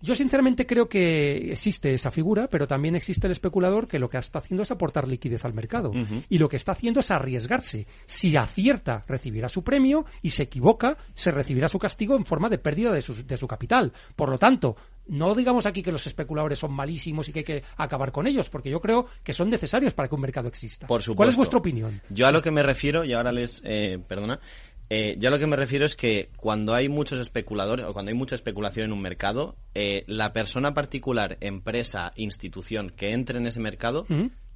Yo 0.00 0.14
sinceramente 0.16 0.66
creo 0.66 0.85
creo 0.86 0.88
que 0.88 1.52
existe 1.52 1.92
esa 1.94 2.10
figura, 2.10 2.48
pero 2.48 2.66
también 2.66 2.96
existe 2.96 3.26
el 3.26 3.32
especulador 3.32 3.88
que 3.88 3.98
lo 3.98 4.08
que 4.08 4.18
está 4.18 4.38
haciendo 4.38 4.62
es 4.62 4.70
aportar 4.70 5.08
liquidez 5.08 5.44
al 5.44 5.54
mercado. 5.54 5.92
Y 6.28 6.38
lo 6.38 6.48
que 6.48 6.56
está 6.56 6.72
haciendo 6.72 7.00
es 7.00 7.10
arriesgarse. 7.10 7.86
Si 8.06 8.36
acierta, 8.36 9.04
recibirá 9.06 9.48
su 9.48 9.62
premio 9.62 10.06
y 10.22 10.30
se 10.30 10.44
equivoca, 10.44 10.96
se 11.14 11.30
recibirá 11.30 11.68
su 11.68 11.78
castigo 11.78 12.16
en 12.16 12.24
forma 12.24 12.48
de 12.48 12.58
pérdida 12.58 12.92
de 12.92 13.02
su, 13.02 13.26
de 13.26 13.36
su 13.36 13.46
capital. 13.46 13.92
Por 14.14 14.28
lo 14.28 14.38
tanto, 14.38 14.76
no 15.08 15.34
digamos 15.34 15.66
aquí 15.66 15.82
que 15.82 15.92
los 15.92 16.06
especuladores 16.06 16.58
son 16.58 16.72
malísimos 16.72 17.28
y 17.28 17.32
que 17.32 17.38
hay 17.40 17.44
que 17.44 17.62
acabar 17.76 18.12
con 18.12 18.26
ellos, 18.26 18.50
porque 18.50 18.70
yo 18.70 18.80
creo 18.80 19.06
que 19.22 19.32
son 19.32 19.50
necesarios 19.50 19.94
para 19.94 20.08
que 20.08 20.14
un 20.14 20.20
mercado 20.20 20.48
exista. 20.48 20.86
Por 20.86 21.02
supuesto. 21.02 21.16
¿Cuál 21.16 21.28
es 21.30 21.36
vuestra 21.36 21.58
opinión? 21.58 22.00
Yo 22.10 22.26
a 22.26 22.32
lo 22.32 22.42
que 22.42 22.50
me 22.50 22.62
refiero, 22.62 23.04
y 23.04 23.12
ahora 23.12 23.32
les. 23.32 23.60
Eh, 23.64 23.98
perdona. 24.06 24.40
Eh, 24.88 25.16
yo 25.18 25.28
a 25.28 25.30
lo 25.32 25.38
que 25.38 25.46
me 25.46 25.56
refiero 25.56 25.84
es 25.84 25.96
que 25.96 26.30
cuando 26.36 26.74
hay 26.74 26.88
muchos 26.88 27.18
especuladores 27.18 27.86
o 27.86 27.92
cuando 27.92 28.10
hay 28.10 28.16
mucha 28.16 28.34
especulación 28.34 28.86
en 28.86 28.92
un 28.92 29.02
mercado, 29.02 29.56
eh, 29.74 30.04
la 30.06 30.32
persona 30.32 30.74
particular, 30.74 31.38
empresa, 31.40 32.12
institución 32.16 32.90
que 32.90 33.12
entre 33.12 33.38
en 33.38 33.46
ese 33.46 33.60
mercado 33.60 34.06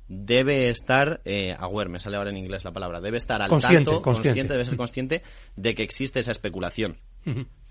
debe 0.06 0.70
estar 0.70 1.20
eh, 1.24 1.54
aware, 1.58 1.88
me 1.88 2.00
sale 2.00 2.16
ahora 2.16 2.30
en 2.30 2.36
inglés 2.36 2.64
la 2.64 2.72
palabra, 2.72 3.00
debe 3.00 3.18
estar 3.18 3.42
al 3.42 3.48
Consciente, 3.48 3.90
tanto, 3.90 4.02
consciente. 4.02 4.52
debe 4.52 4.64
ser 4.64 4.76
consciente 4.76 5.22
de 5.56 5.74
que 5.74 5.82
existe 5.82 6.20
esa 6.20 6.32
especulación. 6.32 6.98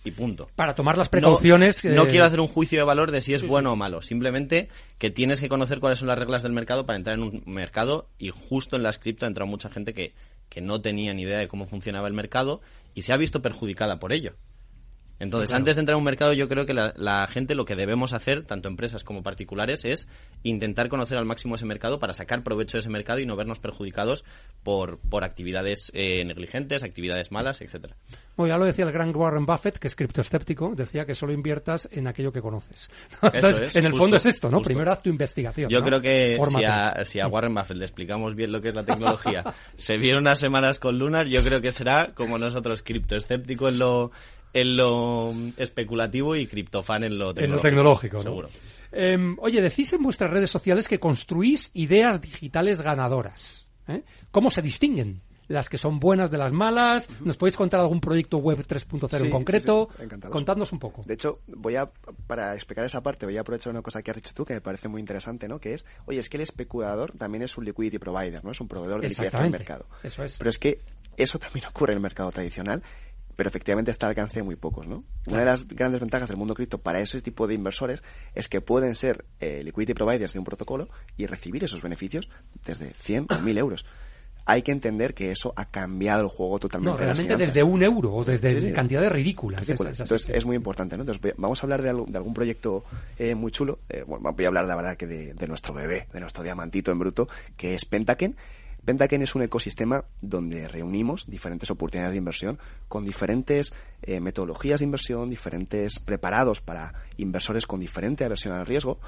Y 0.05 0.11
punto. 0.11 0.49
Para 0.55 0.75
tomar 0.75 0.97
las 0.97 1.09
precauciones. 1.09 1.83
No, 1.83 1.91
no 1.91 2.07
quiero 2.07 2.23
hacer 2.23 2.39
un 2.39 2.47
juicio 2.47 2.79
de 2.79 2.85
valor 2.85 3.11
de 3.11 3.19
si 3.19 3.33
es 3.33 3.41
Sí, 3.41 3.47
bueno 3.47 3.73
o 3.73 3.75
malo. 3.75 4.01
Simplemente 4.01 4.69
que 4.97 5.09
tienes 5.09 5.41
que 5.41 5.49
conocer 5.49 5.81
cuáles 5.81 5.99
son 5.99 6.07
las 6.07 6.17
reglas 6.17 6.41
del 6.41 6.53
mercado 6.53 6.85
para 6.85 6.95
entrar 6.95 7.17
en 7.17 7.23
un 7.23 7.43
mercado 7.45 8.07
y 8.17 8.29
justo 8.29 8.77
en 8.77 8.83
las 8.83 8.99
cripto 8.99 9.25
ha 9.25 9.27
entrado 9.27 9.49
mucha 9.49 9.69
gente 9.69 9.93
que, 9.93 10.13
que 10.49 10.61
no 10.61 10.81
tenía 10.81 11.13
ni 11.13 11.23
idea 11.23 11.37
de 11.37 11.47
cómo 11.47 11.67
funcionaba 11.67 12.07
el 12.07 12.13
mercado 12.13 12.61
y 12.95 13.03
se 13.03 13.13
ha 13.13 13.17
visto 13.17 13.41
perjudicada 13.41 13.99
por 13.99 14.11
ello. 14.13 14.33
Entonces, 15.19 15.53
antes 15.53 15.75
de 15.75 15.81
entrar 15.81 15.95
en 15.95 15.99
un 15.99 16.05
mercado, 16.05 16.33
yo 16.33 16.47
creo 16.47 16.65
que 16.65 16.73
la, 16.73 16.93
la 16.95 17.27
gente 17.27 17.55
lo 17.55 17.65
que 17.65 17.75
debemos 17.75 18.13
hacer, 18.13 18.45
tanto 18.45 18.69
empresas 18.69 19.03
como 19.03 19.21
particulares, 19.21 19.83
es 19.83 20.07
intentar 20.43 20.89
conocer 20.89 21.17
al 21.17 21.25
máximo 21.25 21.55
ese 21.55 21.65
mercado 21.65 21.99
para 21.99 22.13
sacar 22.13 22.43
provecho 22.43 22.77
de 22.77 22.79
ese 22.79 22.89
mercado 22.89 23.19
y 23.19 23.25
no 23.25 23.35
vernos 23.35 23.59
perjudicados 23.59 24.23
por, 24.63 24.99
por 24.99 25.23
actividades 25.23 25.91
eh, 25.93 26.23
negligentes, 26.23 26.83
actividades 26.83 27.31
malas, 27.31 27.61
etcétera. 27.61 27.95
Bueno, 28.37 28.53
ya 28.53 28.57
lo 28.57 28.65
decía 28.65 28.85
el 28.85 28.91
gran 28.91 29.13
Warren 29.13 29.45
Buffett, 29.45 29.77
que 29.77 29.87
es 29.87 29.95
criptoescéptico, 29.95 30.73
decía 30.75 31.05
que 31.05 31.13
solo 31.13 31.33
inviertas 31.33 31.89
en 31.91 32.07
aquello 32.07 32.31
que 32.31 32.41
conoces. 32.41 32.89
Entonces, 33.21 33.67
es, 33.67 33.75
en 33.75 33.85
el 33.85 33.91
justo, 33.91 34.03
fondo 34.03 34.17
es 34.17 34.25
esto, 34.25 34.49
¿no? 34.49 34.57
justo. 34.57 34.69
Primero 34.69 34.91
haz 34.91 35.03
tu 35.03 35.09
investigación. 35.09 35.69
Yo 35.69 35.79
¿no? 35.79 35.85
creo 35.85 36.01
que 36.01 36.37
si 36.49 36.63
a, 36.63 37.03
si 37.03 37.19
a 37.19 37.27
Warren 37.27 37.53
Buffett 37.53 37.77
le 37.77 37.85
explicamos 37.85 38.35
bien 38.35 38.51
lo 38.51 38.61
que 38.61 38.69
es 38.69 38.75
la 38.75 38.83
tecnología, 38.83 39.43
se 39.75 39.97
viene 39.97 40.17
unas 40.17 40.39
semanas 40.39 40.79
con 40.79 40.97
Lunar, 40.97 41.27
yo 41.27 41.43
creo 41.43 41.59
que 41.59 41.73
será 41.73 42.13
como 42.13 42.37
nosotros, 42.37 42.81
criptoescéptico 42.81 43.67
en 43.67 43.79
lo, 43.79 44.11
en 44.53 44.75
lo 44.75 45.33
especulativo 45.57 46.35
y 46.35 46.47
criptofan 46.47 47.03
en 47.03 47.17
lo 47.17 47.29
en 47.29 47.35
tecnológico. 47.35 47.55
lo 47.55 47.61
tecnológico, 47.69 48.17
¿no? 48.17 48.23
Seguro. 48.23 48.49
Em, 48.91 49.37
oye, 49.39 49.61
decís 49.61 49.93
en 49.93 50.01
vuestras 50.01 50.31
redes 50.31 50.49
sociales 50.49 50.87
que 50.87 50.99
construís 50.99 51.69
ideas 51.73 52.21
digitales 52.21 52.81
ganadoras. 52.81 53.67
¿eh? 53.87 54.03
¿Cómo 54.31 54.49
se 54.49 54.61
distinguen? 54.61 55.21
Las 55.47 55.67
que 55.67 55.79
son 55.79 55.99
buenas 55.99 56.29
de 56.29 56.37
las 56.37 56.51
malas. 56.51 57.09
¿Nos 57.21 57.35
podéis 57.37 57.55
contar 57.55 57.79
algún 57.79 57.99
proyecto 57.99 58.37
web 58.37 58.59
3.0 58.67 59.17
Sí, 59.17 59.25
en 59.25 59.31
concreto? 59.31 59.87
sí, 59.91 59.97
sí, 59.97 60.03
encantado. 60.03 60.31
Contadnos 60.31 60.71
un 60.71 60.77
poco. 60.79 61.01
De 61.05 61.15
hecho, 61.15 61.39
voy 61.47 61.75
a, 61.75 61.89
para 62.27 62.53
explicar 62.53 62.85
esa 62.85 63.01
parte, 63.01 63.25
voy 63.25 63.37
a 63.37 63.41
aprovechar 63.41 63.71
una 63.71 63.81
cosa 63.81 64.03
que 64.03 64.11
has 64.11 64.17
dicho 64.17 64.31
tú 64.35 64.45
que 64.45 64.53
me 64.53 64.61
parece 64.61 64.87
muy 64.89 64.99
interesante, 64.99 65.47
¿no? 65.47 65.59
Que 65.59 65.73
es, 65.73 65.85
oye, 66.05 66.19
es 66.19 66.29
que 66.29 66.37
el 66.37 66.41
especulador 66.41 67.13
también 67.17 67.41
es 67.41 67.57
un 67.57 67.65
liquidity 67.65 67.97
provider, 67.97 68.43
¿no? 68.45 68.51
Es 68.51 68.61
un 68.61 68.67
proveedor 68.67 69.01
de 69.01 69.09
liquidez 69.09 69.33
al 69.33 69.49
mercado. 69.49 69.85
Eso 70.03 70.23
es. 70.23 70.37
Pero 70.37 70.49
es 70.51 70.59
que 70.59 70.81
eso 71.17 71.39
también 71.39 71.65
ocurre 71.67 71.93
en 71.93 71.97
el 71.97 72.03
mercado 72.03 72.31
tradicional, 72.31 72.83
pero 73.39 73.47
efectivamente 73.47 73.89
está 73.89 74.05
al 74.07 74.09
alcance 74.09 74.37
de 74.39 74.43
muy 74.43 74.57
pocos, 74.57 74.85
¿no? 74.85 75.05
Una 75.25 75.39
de 75.39 75.45
las 75.45 75.65
grandes 75.65 76.01
ventajas 76.01 76.27
del 76.27 76.35
mundo 76.35 76.53
cripto 76.55 76.77
para 76.79 76.99
ese 76.99 77.21
tipo 77.21 77.47
de 77.47 77.53
inversores 77.53 78.03
es 78.35 78.49
que 78.49 78.59
pueden 78.59 78.95
ser 78.95 79.23
eh, 79.39 79.61
liquidity 79.63 79.93
providers 79.93 80.33
de 80.33 80.39
un 80.39 80.43
protocolo 80.43 80.89
y 81.15 81.25
recibir 81.25 81.63
esos 81.63 81.81
beneficios 81.81 82.27
desde 82.65 82.91
100 82.91 83.27
o 83.29 83.39
1000 83.39 83.57
euros. 83.57 83.85
Hay 84.45 84.61
que 84.61 84.73
entender 84.73 85.13
que 85.13 85.31
eso 85.31 85.53
ha 85.55 85.69
cambiado 85.69 86.21
el 86.23 86.27
juego 86.27 86.59
totalmente. 86.59 86.91
No, 86.91 86.97
realmente 86.97 87.37
desde 87.37 87.63
un 87.63 87.81
euro 87.81 88.13
o 88.13 88.25
desde 88.25 88.59
Sí, 88.59 88.67
sí. 88.67 88.73
cantidades 88.73 89.09
ridículas. 89.09 89.61
Entonces 89.69 90.27
es 90.27 90.43
muy 90.45 90.57
importante, 90.57 90.97
¿no? 90.97 91.03
Entonces 91.03 91.33
vamos 91.37 91.61
a 91.61 91.65
hablar 91.65 91.81
de, 91.81 91.91
algo- 91.91 92.07
de 92.09 92.17
algún 92.17 92.33
proyecto 92.33 92.83
eh, 93.17 93.35
muy 93.35 93.53
chulo. 93.53 93.79
Eh, 93.87 94.03
bueno, 94.05 94.33
voy 94.33 94.43
a 94.43 94.47
hablar, 94.49 94.65
la 94.65 94.75
verdad, 94.75 94.97
que 94.97 95.07
de, 95.07 95.33
de 95.33 95.47
nuestro 95.47 95.73
bebé, 95.73 96.07
de 96.11 96.19
nuestro 96.19 96.43
diamantito 96.43 96.91
en 96.91 96.99
bruto, 96.99 97.29
que 97.55 97.73
es 97.75 97.85
Pentaken. 97.85 98.35
Pentaken 98.85 99.21
es 99.21 99.35
un 99.35 99.43
ecosistema 99.43 100.05
donde 100.21 100.67
reunimos 100.67 101.25
diferentes 101.27 101.69
oportunidades 101.69 102.13
de 102.13 102.17
inversión 102.17 102.59
con 102.87 103.05
diferentes 103.05 103.73
eh, 104.01 104.19
metodologías 104.19 104.79
de 104.79 104.85
inversión, 104.85 105.29
diferentes 105.29 105.99
preparados 105.99 106.61
para 106.61 106.93
inversores 107.17 107.67
con 107.67 107.79
diferente 107.79 108.25
aversión 108.25 108.53
al 108.53 108.65
riesgo. 108.65 108.99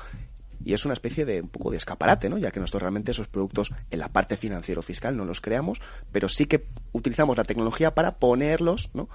Y 0.64 0.74
es 0.74 0.86
una 0.86 0.94
especie 0.94 1.26
de 1.26 1.42
un 1.42 1.50
poco 1.50 1.72
de 1.72 1.78
escaparate, 1.78 2.30
¿no? 2.30 2.38
Ya 2.38 2.52
que 2.52 2.60
nosotros 2.60 2.84
realmente 2.84 3.12
esos 3.12 3.28
productos 3.28 3.72
en 3.90 4.00
la 4.00 4.10
parte 4.10 4.38
financiero 4.38 4.84
fiscal 4.84 5.18
no 5.18 5.26
los 5.26 5.42
creamos, 5.42 5.82
pero 6.12 6.30
sí 6.30 6.46
que 6.46 6.68
utilizamos 6.92 7.36
la 7.36 7.44
tecnología 7.44 7.96
para 7.96 8.18
ponerlos, 8.20 8.92
¿no? 8.94 9.10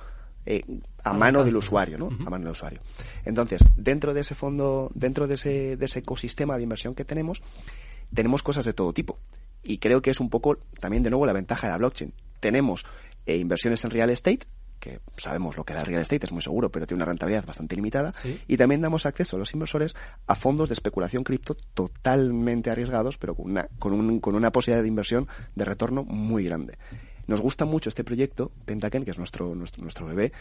Eh, 0.44 0.64
a 1.02 1.12
mano 1.12 1.44
del 1.44 1.56
usuario, 1.56 1.98
¿no? 1.98 2.06
A 2.06 2.30
mano 2.30 2.44
del 2.44 2.52
usuario. 2.52 2.80
Entonces, 3.24 3.62
dentro 3.76 4.14
de 4.14 4.20
ese 4.22 4.34
fondo, 4.34 4.90
dentro 4.94 5.28
de 5.28 5.34
ese, 5.34 5.76
de 5.76 5.84
ese 5.84 6.00
ecosistema 6.00 6.56
de 6.56 6.64
inversión 6.64 6.94
que 6.94 7.04
tenemos, 7.04 7.42
tenemos 8.12 8.42
cosas 8.42 8.64
de 8.64 8.72
todo 8.72 8.92
tipo. 8.92 9.18
Y 9.66 9.78
creo 9.78 10.00
que 10.02 10.10
es 10.10 10.20
un 10.20 10.30
poco 10.30 10.58
también 10.80 11.02
de 11.02 11.10
nuevo 11.10 11.26
la 11.26 11.32
ventaja 11.32 11.66
de 11.66 11.72
la 11.72 11.78
blockchain. 11.78 12.12
Tenemos 12.40 12.84
eh, 13.26 13.36
inversiones 13.36 13.84
en 13.84 13.90
real 13.90 14.10
estate, 14.10 14.40
que 14.78 15.00
sabemos 15.16 15.56
lo 15.56 15.64
que 15.64 15.72
da 15.74 15.80
el 15.80 15.86
real 15.86 16.02
estate, 16.02 16.26
es 16.26 16.32
muy 16.32 16.42
seguro, 16.42 16.70
pero 16.70 16.86
tiene 16.86 17.02
una 17.02 17.10
rentabilidad 17.10 17.44
bastante 17.46 17.74
limitada. 17.76 18.12
Sí. 18.22 18.40
Y 18.46 18.56
también 18.56 18.80
damos 18.82 19.06
acceso 19.06 19.36
a 19.36 19.38
los 19.38 19.52
inversores 19.54 19.96
a 20.26 20.34
fondos 20.34 20.68
de 20.68 20.74
especulación 20.74 21.24
cripto 21.24 21.56
totalmente 21.74 22.70
arriesgados, 22.70 23.16
pero 23.18 23.34
con 23.34 23.50
una, 23.50 23.68
con, 23.78 23.92
un- 23.94 24.20
con 24.20 24.34
una 24.34 24.52
posibilidad 24.52 24.82
de 24.82 24.88
inversión 24.88 25.28
de 25.54 25.64
retorno 25.64 26.04
muy 26.04 26.44
grande. 26.44 26.78
Nos 27.26 27.40
gusta 27.40 27.64
mucho 27.64 27.88
este 27.88 28.04
proyecto, 28.04 28.52
Pentaken, 28.66 29.04
que 29.04 29.10
es 29.10 29.18
nuestro, 29.18 29.54
nuestro, 29.54 29.82
nuestro 29.82 30.06
bebé, 30.06 30.32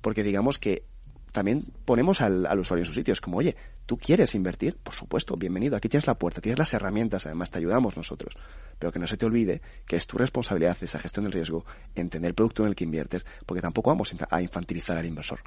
porque 0.00 0.22
digamos 0.24 0.58
que 0.58 0.84
también 1.32 1.64
ponemos 1.84 2.20
al, 2.20 2.46
al 2.46 2.60
usuario 2.60 2.82
en 2.82 2.86
su 2.86 2.92
sitio. 2.92 3.12
Es 3.12 3.20
como, 3.20 3.38
oye, 3.38 3.56
¿tú 3.86 3.96
quieres 3.96 4.34
invertir? 4.34 4.76
Por 4.76 4.94
supuesto, 4.94 5.36
bienvenido. 5.36 5.76
Aquí 5.76 5.88
tienes 5.88 6.06
la 6.06 6.14
puerta, 6.14 6.40
tienes 6.40 6.58
las 6.58 6.72
herramientas, 6.74 7.26
además 7.26 7.50
te 7.50 7.58
ayudamos 7.58 7.96
nosotros. 7.96 8.34
Pero 8.78 8.92
que 8.92 8.98
no 8.98 9.06
se 9.06 9.16
te 9.16 9.26
olvide 9.26 9.62
que 9.86 9.96
es 9.96 10.06
tu 10.06 10.18
responsabilidad 10.18 10.76
esa 10.80 10.98
gestión 10.98 11.24
del 11.24 11.32
riesgo, 11.32 11.64
entender 11.94 12.28
el 12.28 12.34
producto 12.34 12.62
en 12.62 12.68
el 12.68 12.74
que 12.76 12.84
inviertes, 12.84 13.26
porque 13.46 13.62
tampoco 13.62 13.90
vamos 13.90 14.14
a 14.30 14.42
infantilizar 14.42 14.96
al 14.96 15.06
inversor. 15.06 15.40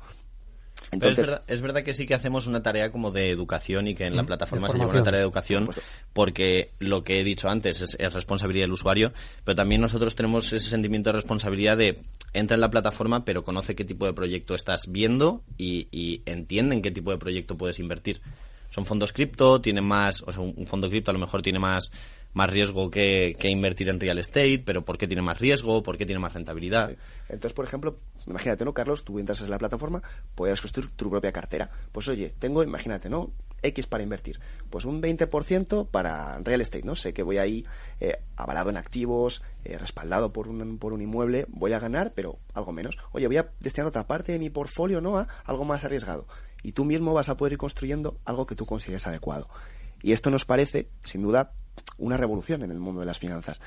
Es 0.91 1.17
verdad, 1.17 1.43
es 1.47 1.61
verdad 1.61 1.83
que 1.83 1.93
sí 1.93 2.05
que 2.05 2.13
hacemos 2.13 2.47
una 2.47 2.61
tarea 2.61 2.91
como 2.91 3.11
de 3.11 3.29
educación 3.29 3.87
y 3.87 3.95
que 3.95 4.05
en 4.05 4.15
la 4.15 4.23
plataforma 4.23 4.69
se 4.69 4.77
lleva 4.77 4.91
una 4.91 5.03
tarea 5.03 5.19
de 5.19 5.25
educación 5.25 5.69
porque 6.13 6.71
lo 6.79 7.03
que 7.03 7.19
he 7.19 7.23
dicho 7.23 7.49
antes 7.49 7.81
es, 7.81 7.95
es 7.99 8.13
responsabilidad 8.13 8.63
del 8.63 8.73
usuario, 8.73 9.13
pero 9.43 9.55
también 9.55 9.81
nosotros 9.81 10.15
tenemos 10.15 10.51
ese 10.53 10.69
sentimiento 10.69 11.09
de 11.09 11.13
responsabilidad 11.13 11.77
de 11.77 12.01
entra 12.33 12.55
en 12.55 12.61
la 12.61 12.69
plataforma 12.69 13.25
pero 13.25 13.43
conoce 13.43 13.75
qué 13.75 13.85
tipo 13.85 14.05
de 14.05 14.13
proyecto 14.13 14.55
estás 14.55 14.91
viendo 14.91 15.43
y, 15.57 15.87
y 15.91 16.21
entiende 16.25 16.75
en 16.75 16.81
qué 16.81 16.91
tipo 16.91 17.11
de 17.11 17.17
proyecto 17.17 17.57
puedes 17.57 17.79
invertir. 17.79 18.21
Son 18.69 18.83
fondos 18.83 19.13
cripto, 19.13 19.61
tienen 19.61 19.85
más, 19.85 20.21
o 20.23 20.31
sea, 20.33 20.41
un 20.41 20.67
fondo 20.67 20.89
cripto 20.89 21.11
a 21.11 21.13
lo 21.13 21.19
mejor 21.19 21.41
tiene 21.41 21.59
más 21.59 21.91
más 22.35 22.51
riesgo 22.51 22.91
que, 22.91 23.33
que 23.39 23.49
invertir 23.49 23.87
en 23.87 23.99
real 23.99 24.19
estate, 24.19 24.61
pero 24.63 24.83
¿por 24.83 24.97
qué 24.97 25.07
tiene 25.07 25.21
más 25.21 25.39
riesgo? 25.39 25.81
¿Por 25.81 25.97
qué 25.97 26.05
tiene 26.05 26.19
más 26.19 26.33
rentabilidad? 26.33 26.91
Entonces, 27.29 27.53
por 27.53 27.63
ejemplo, 27.63 27.97
imagínate, 28.27 28.65
¿no, 28.65 28.73
Carlos? 28.73 29.05
Tú 29.05 29.17
entras 29.19 29.39
en 29.39 29.49
la 29.49 29.57
plataforma, 29.57 30.03
puedes 30.35 30.59
construir 30.59 30.89
tu 30.91 31.09
propia 31.09 31.31
cartera. 31.31 31.71
Pues 31.93 32.09
oye, 32.09 32.33
tengo, 32.37 32.61
imagínate, 32.61 33.09
¿no? 33.09 33.31
X 33.61 33.87
para 33.87 34.03
invertir. 34.03 34.41
Pues 34.69 34.83
un 34.83 35.01
20% 35.01 35.87
para 35.89 36.37
real 36.39 36.59
estate, 36.59 36.83
¿no? 36.83 36.97
Sé 36.97 37.13
que 37.13 37.23
voy 37.23 37.37
ahí 37.37 37.65
eh, 38.01 38.19
avalado 38.35 38.69
en 38.69 38.75
activos, 38.75 39.41
eh, 39.63 39.77
respaldado 39.77 40.33
por 40.33 40.49
un, 40.49 40.77
por 40.77 40.91
un 40.91 41.01
inmueble, 41.01 41.45
voy 41.47 41.71
a 41.71 41.79
ganar, 41.79 42.11
pero 42.13 42.37
algo 42.53 42.73
menos. 42.73 42.97
Oye, 43.13 43.27
voy 43.27 43.37
a 43.37 43.49
destinar 43.61 43.87
otra 43.87 44.07
parte 44.07 44.33
de 44.33 44.39
mi 44.39 44.49
portfolio, 44.49 44.99
¿no? 44.99 45.17
A 45.17 45.29
algo 45.45 45.63
más 45.63 45.85
arriesgado. 45.85 46.27
Y 46.63 46.73
tú 46.73 46.83
mismo 46.83 47.13
vas 47.13 47.29
a 47.29 47.37
poder 47.37 47.53
ir 47.53 47.59
construyendo 47.59 48.19
algo 48.25 48.45
que 48.45 48.55
tú 48.55 48.65
consideres 48.65 49.07
adecuado. 49.07 49.47
Y 50.01 50.11
esto 50.11 50.29
nos 50.29 50.43
parece, 50.43 50.89
sin 51.01 51.21
duda, 51.21 51.53
una 51.97 52.17
revolución 52.17 52.63
en 52.63 52.71
el 52.71 52.79
mundo 52.79 52.99
de 53.01 53.05
las 53.07 53.19
finanzas. 53.19 53.59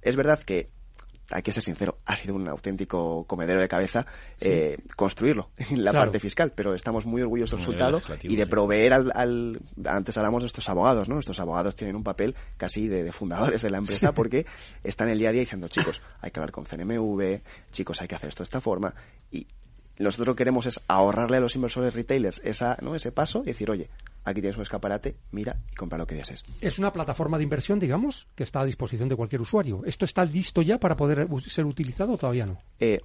Es 0.00 0.16
verdad 0.16 0.40
que 0.40 0.70
hay 1.30 1.40
que 1.42 1.52
ser 1.52 1.62
sincero, 1.62 1.98
ha 2.04 2.14
sido 2.16 2.34
un 2.34 2.46
auténtico 2.46 3.24
comedero 3.26 3.58
de 3.60 3.68
cabeza 3.68 4.04
eh, 4.42 4.76
construirlo 4.96 5.50
en 5.70 5.82
la 5.82 5.92
Claro. 5.92 6.06
parte 6.06 6.20
fiscal, 6.20 6.52
pero 6.54 6.74
estamos 6.74 7.06
muy 7.06 7.22
orgullosos 7.22 7.58
del 7.60 7.66
resultado 7.78 8.02
y 8.22 8.36
de 8.36 8.44
sí. 8.44 8.50
proveer 8.50 8.92
al, 8.92 9.12
al- 9.14 9.60
Antes 9.86 10.16
hablamos 10.18 10.40
de 10.40 10.44
nuestros 10.44 10.68
abogados, 10.68 11.08
¿no? 11.08 11.14
Nuestros 11.14 11.40
abogados 11.40 11.74
tienen 11.74 11.96
un 11.96 12.02
papel 12.02 12.34
casi 12.58 12.86
de, 12.86 13.02
de 13.04 13.12
fundadores 13.12 13.62
de 13.62 13.70
la 13.70 13.78
empresa 13.78 14.12
porque 14.12 14.44
están 14.84 15.08
el 15.08 15.18
día 15.18 15.30
a 15.30 15.32
día 15.32 15.40
diciendo, 15.40 15.68
chicos, 15.68 16.02
hay 16.20 16.30
que 16.32 16.40
hablar 16.40 16.52
con 16.52 16.64
CNMV, 16.66 17.40
chicos, 17.70 18.02
hay 18.02 18.08
que 18.08 18.16
hacer 18.16 18.28
esto 18.28 18.42
de 18.42 18.44
esta 18.48 18.60
forma 18.60 18.92
y 19.30 19.46
nosotros 19.98 20.26
lo 20.28 20.34
que 20.34 20.38
queremos 20.38 20.66
es 20.66 20.80
ahorrarle 20.88 21.36
a 21.36 21.40
los 21.40 21.54
inversores 21.54 21.94
retailers 21.94 22.40
esa, 22.44 22.76
¿no? 22.82 22.94
ese 22.94 23.12
paso 23.12 23.42
y 23.42 23.46
decir, 23.46 23.70
oye, 23.70 23.88
aquí 24.24 24.40
tienes 24.40 24.56
un 24.56 24.62
escaparate, 24.62 25.16
mira 25.32 25.56
y 25.70 25.74
compra 25.74 25.98
lo 25.98 26.06
que 26.06 26.14
desees. 26.14 26.44
Es 26.60 26.78
una 26.78 26.92
plataforma 26.92 27.36
de 27.38 27.44
inversión, 27.44 27.78
digamos, 27.78 28.26
que 28.34 28.42
está 28.42 28.60
a 28.60 28.64
disposición 28.64 29.08
de 29.08 29.16
cualquier 29.16 29.42
usuario. 29.42 29.82
¿Esto 29.84 30.04
está 30.04 30.24
listo 30.24 30.62
ya 30.62 30.78
para 30.78 30.96
poder 30.96 31.28
ser 31.46 31.66
utilizado 31.66 32.12
o 32.14 32.16
todavía 32.18 32.46
no? 32.46 32.58
Eh, 32.80 32.98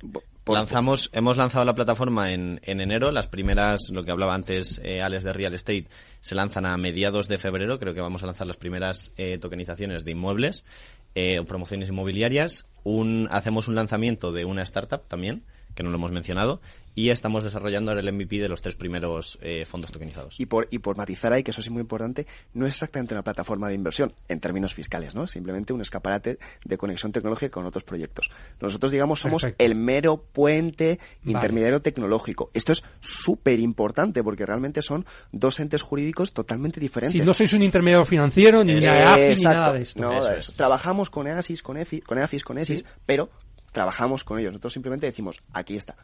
por- 0.44 0.56
Lanzamos, 0.56 1.10
hemos 1.14 1.36
lanzado 1.36 1.66
la 1.66 1.76
plataforma 1.76 2.32
en, 2.32 2.60
en 2.64 2.80
enero. 2.80 3.12
Las 3.12 3.28
primeras, 3.28 3.90
lo 3.92 4.04
que 4.06 4.12
hablaba 4.12 4.34
antes 4.34 4.80
eh, 4.84 5.02
Alex 5.02 5.24
de 5.26 5.34
Real 5.34 5.54
Estate, 5.54 5.88
se 6.22 6.36
lanzan 6.36 6.66
a 6.66 6.78
mediados 6.78 7.28
de 7.28 7.38
febrero. 7.38 7.78
Creo 7.80 7.94
que 7.94 8.00
vamos 8.02 8.24
a 8.24 8.28
lanzar 8.28 8.48
las 8.48 8.56
primeras 8.58 9.12
eh, 9.18 9.38
tokenizaciones 9.40 10.06
de 10.06 10.12
inmuebles 10.12 10.64
eh, 11.16 11.40
o 11.40 11.46
promociones 11.46 11.90
inmobiliarias. 11.90 12.66
Un, 12.86 13.28
hacemos 13.32 13.68
un 13.68 13.76
lanzamiento 13.76 14.32
de 14.32 14.46
una 14.46 14.62
startup 14.64 15.06
también, 15.10 15.44
que 15.78 15.84
no 15.84 15.90
lo 15.92 15.96
hemos 15.96 16.12
mencionado. 16.12 16.60
Y 16.96 17.12
estamos 17.12 17.44
desarrollando 17.44 17.92
ahora 17.92 18.02
el 18.02 18.12
MVP 18.12 18.40
de 18.40 18.50
los 18.50 18.64
tres 18.64 18.74
primeros 18.74 19.38
eh, 19.44 19.66
fondos 19.66 19.92
tokenizados. 19.92 20.40
Y 20.40 20.48
por, 20.48 20.68
y 20.72 20.80
por 20.80 20.98
matizar 20.98 21.32
ahí, 21.32 21.44
que 21.44 21.52
eso 21.52 21.62
sí 21.62 21.68
es 21.68 21.72
muy 21.72 21.82
importante, 21.82 22.26
no 22.56 22.66
es 22.66 22.74
exactamente 22.74 23.14
una 23.14 23.22
plataforma 23.24 23.68
de 23.70 23.76
inversión 23.76 24.14
en 24.28 24.40
términos 24.40 24.74
fiscales, 24.74 25.14
¿no? 25.16 25.28
Simplemente 25.28 25.74
un 25.74 25.82
escaparate 25.82 26.40
de 26.66 26.78
conexión 26.80 27.12
tecnológica 27.12 27.52
con 27.52 27.68
otros 27.68 27.84
proyectos. 27.84 28.32
Nosotros, 28.60 28.92
digamos, 28.92 29.20
somos 29.20 29.44
Perfecto. 29.44 29.64
el 29.64 29.76
mero 29.76 30.18
puente 30.34 30.98
Vale. 31.22 31.34
intermediario 31.38 31.82
tecnológico. 31.84 32.50
Esto 32.56 32.72
es 32.72 32.84
súper 33.00 33.60
importante 33.60 34.24
porque 34.24 34.44
realmente 34.48 34.82
son 34.82 35.06
dos 35.32 35.60
entes 35.60 35.84
jurídicos 35.84 36.34
totalmente 36.34 36.80
diferentes. 36.80 37.22
Si 37.22 37.24
no 37.24 37.36
sois 37.36 37.54
un 37.54 37.62
intermediario 37.62 38.06
financiero, 38.08 38.64
ni 38.64 38.72
EAFI, 38.84 39.22
Eh, 39.22 39.36
ni 39.38 39.44
nada 39.44 39.74
de 39.74 39.84
esto. 39.84 40.02
No, 40.02 40.18
Eso 40.18 40.32
eso. 40.32 40.50
es. 40.52 40.58
Trabajamos 40.58 41.12
con 41.12 41.28
EASIS, 41.28 41.62
con 41.62 41.78
EFI, 41.78 42.02
con 42.02 42.18
EAFIS, 42.18 42.44
con 42.44 42.58
ESIS, 42.58 42.80
Sí. 42.80 42.86
pero 43.06 43.30
trabajamos 43.72 44.24
con 44.24 44.40
ellos. 44.40 44.52
Nosotros 44.54 44.74
simplemente 44.74 45.06
decimos, 45.06 45.42
aquí 45.54 45.76
está. 45.76 45.96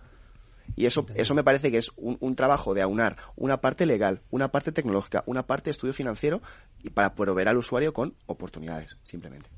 Y 0.75 0.85
eso, 0.85 1.05
eso 1.15 1.33
me 1.33 1.43
parece 1.43 1.71
que 1.71 1.77
es 1.77 1.91
un, 1.97 2.17
un 2.19 2.35
trabajo 2.35 2.73
de 2.73 2.81
aunar 2.81 3.17
una 3.35 3.57
parte 3.57 3.85
legal, 3.85 4.21
una 4.31 4.49
parte 4.49 4.71
tecnológica, 4.71 5.23
una 5.25 5.45
parte 5.45 5.65
de 5.65 5.71
estudio 5.71 5.93
financiero 5.93 6.41
y 6.81 6.89
para 6.89 7.15
proveer 7.15 7.49
al 7.49 7.57
usuario 7.57 7.93
con 7.93 8.15
oportunidades, 8.25 8.97
simplemente. 9.03 9.49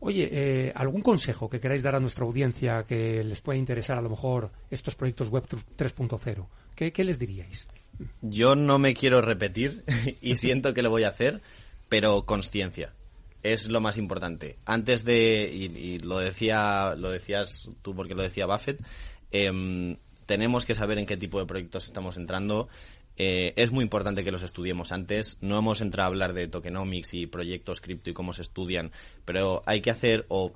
Oye, 0.00 0.28
eh, 0.30 0.72
¿algún 0.74 1.02
consejo 1.02 1.50
que 1.50 1.60
queráis 1.60 1.82
dar 1.82 1.96
a 1.96 2.00
nuestra 2.00 2.24
audiencia 2.24 2.84
que 2.84 3.22
les 3.24 3.40
pueda 3.40 3.58
interesar 3.58 3.98
a 3.98 4.02
lo 4.02 4.10
mejor 4.10 4.50
estos 4.70 4.94
proyectos 4.94 5.28
web 5.28 5.44
3.0? 5.46 6.46
¿Qué, 6.74 6.92
¿Qué 6.92 7.04
les 7.04 7.18
diríais? 7.18 7.66
Yo 8.22 8.54
no 8.54 8.78
me 8.78 8.94
quiero 8.94 9.20
repetir 9.20 9.84
y 10.20 10.36
siento 10.36 10.72
que 10.72 10.82
lo 10.82 10.90
voy 10.90 11.02
a 11.02 11.08
hacer, 11.08 11.42
pero 11.88 12.24
conciencia 12.24 12.92
es 13.52 13.68
lo 13.68 13.80
más 13.80 13.96
importante. 13.96 14.58
Antes 14.64 15.04
de 15.04 15.50
y, 15.52 15.98
lo 15.98 16.18
decía 16.18 16.94
lo 16.96 17.10
decías 17.10 17.70
tú 17.82 17.94
porque 17.94 18.14
lo 18.14 18.22
decía 18.22 18.46
Buffett, 18.46 18.80
em, 19.30 19.96
tenemos 20.26 20.64
que 20.64 20.74
saber 20.74 20.98
en 20.98 21.06
qué 21.06 21.16
tipo 21.16 21.38
de 21.40 21.46
proyectos 21.46 21.86
estamos 21.86 22.16
entrando. 22.16 22.68
Eh, 23.18 23.52
es 23.56 23.72
muy 23.72 23.82
importante 23.82 24.22
que 24.22 24.30
los 24.30 24.44
estudiemos 24.44 24.92
antes. 24.92 25.38
No 25.40 25.58
hemos 25.58 25.80
entrado 25.80 26.06
a 26.06 26.08
hablar 26.08 26.32
de 26.32 26.46
tokenomics 26.46 27.14
y 27.14 27.26
proyectos 27.26 27.80
cripto 27.80 28.10
y 28.10 28.14
cómo 28.14 28.32
se 28.32 28.42
estudian, 28.42 28.92
pero 29.24 29.62
hay 29.66 29.80
que 29.80 29.90
hacer, 29.90 30.24
o 30.28 30.52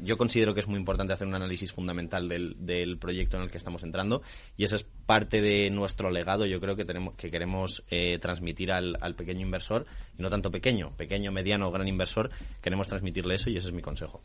yo 0.00 0.16
considero 0.16 0.54
que 0.54 0.60
es 0.60 0.66
muy 0.66 0.78
importante 0.78 1.12
hacer 1.12 1.26
un 1.26 1.34
análisis 1.34 1.70
fundamental 1.70 2.28
del, 2.28 2.56
del 2.58 2.96
proyecto 2.96 3.36
en 3.36 3.42
el 3.42 3.50
que 3.50 3.58
estamos 3.58 3.82
entrando 3.82 4.22
y 4.56 4.64
eso 4.64 4.76
es 4.76 4.84
parte 4.84 5.42
de 5.42 5.68
nuestro 5.70 6.10
legado. 6.10 6.46
Yo 6.46 6.58
creo 6.58 6.74
que 6.74 6.86
tenemos 6.86 7.14
que 7.14 7.30
queremos 7.30 7.84
eh, 7.90 8.18
transmitir 8.18 8.72
al, 8.72 8.96
al 9.00 9.14
pequeño 9.14 9.42
inversor 9.42 9.84
y 10.18 10.22
no 10.22 10.30
tanto 10.30 10.50
pequeño, 10.50 10.96
pequeño, 10.96 11.30
mediano 11.32 11.68
o 11.68 11.70
gran 11.70 11.86
inversor. 11.86 12.30
Queremos 12.62 12.88
transmitirle 12.88 13.34
eso 13.34 13.50
y 13.50 13.58
ese 13.58 13.68
es 13.68 13.74
mi 13.74 13.82
consejo. 13.82 14.22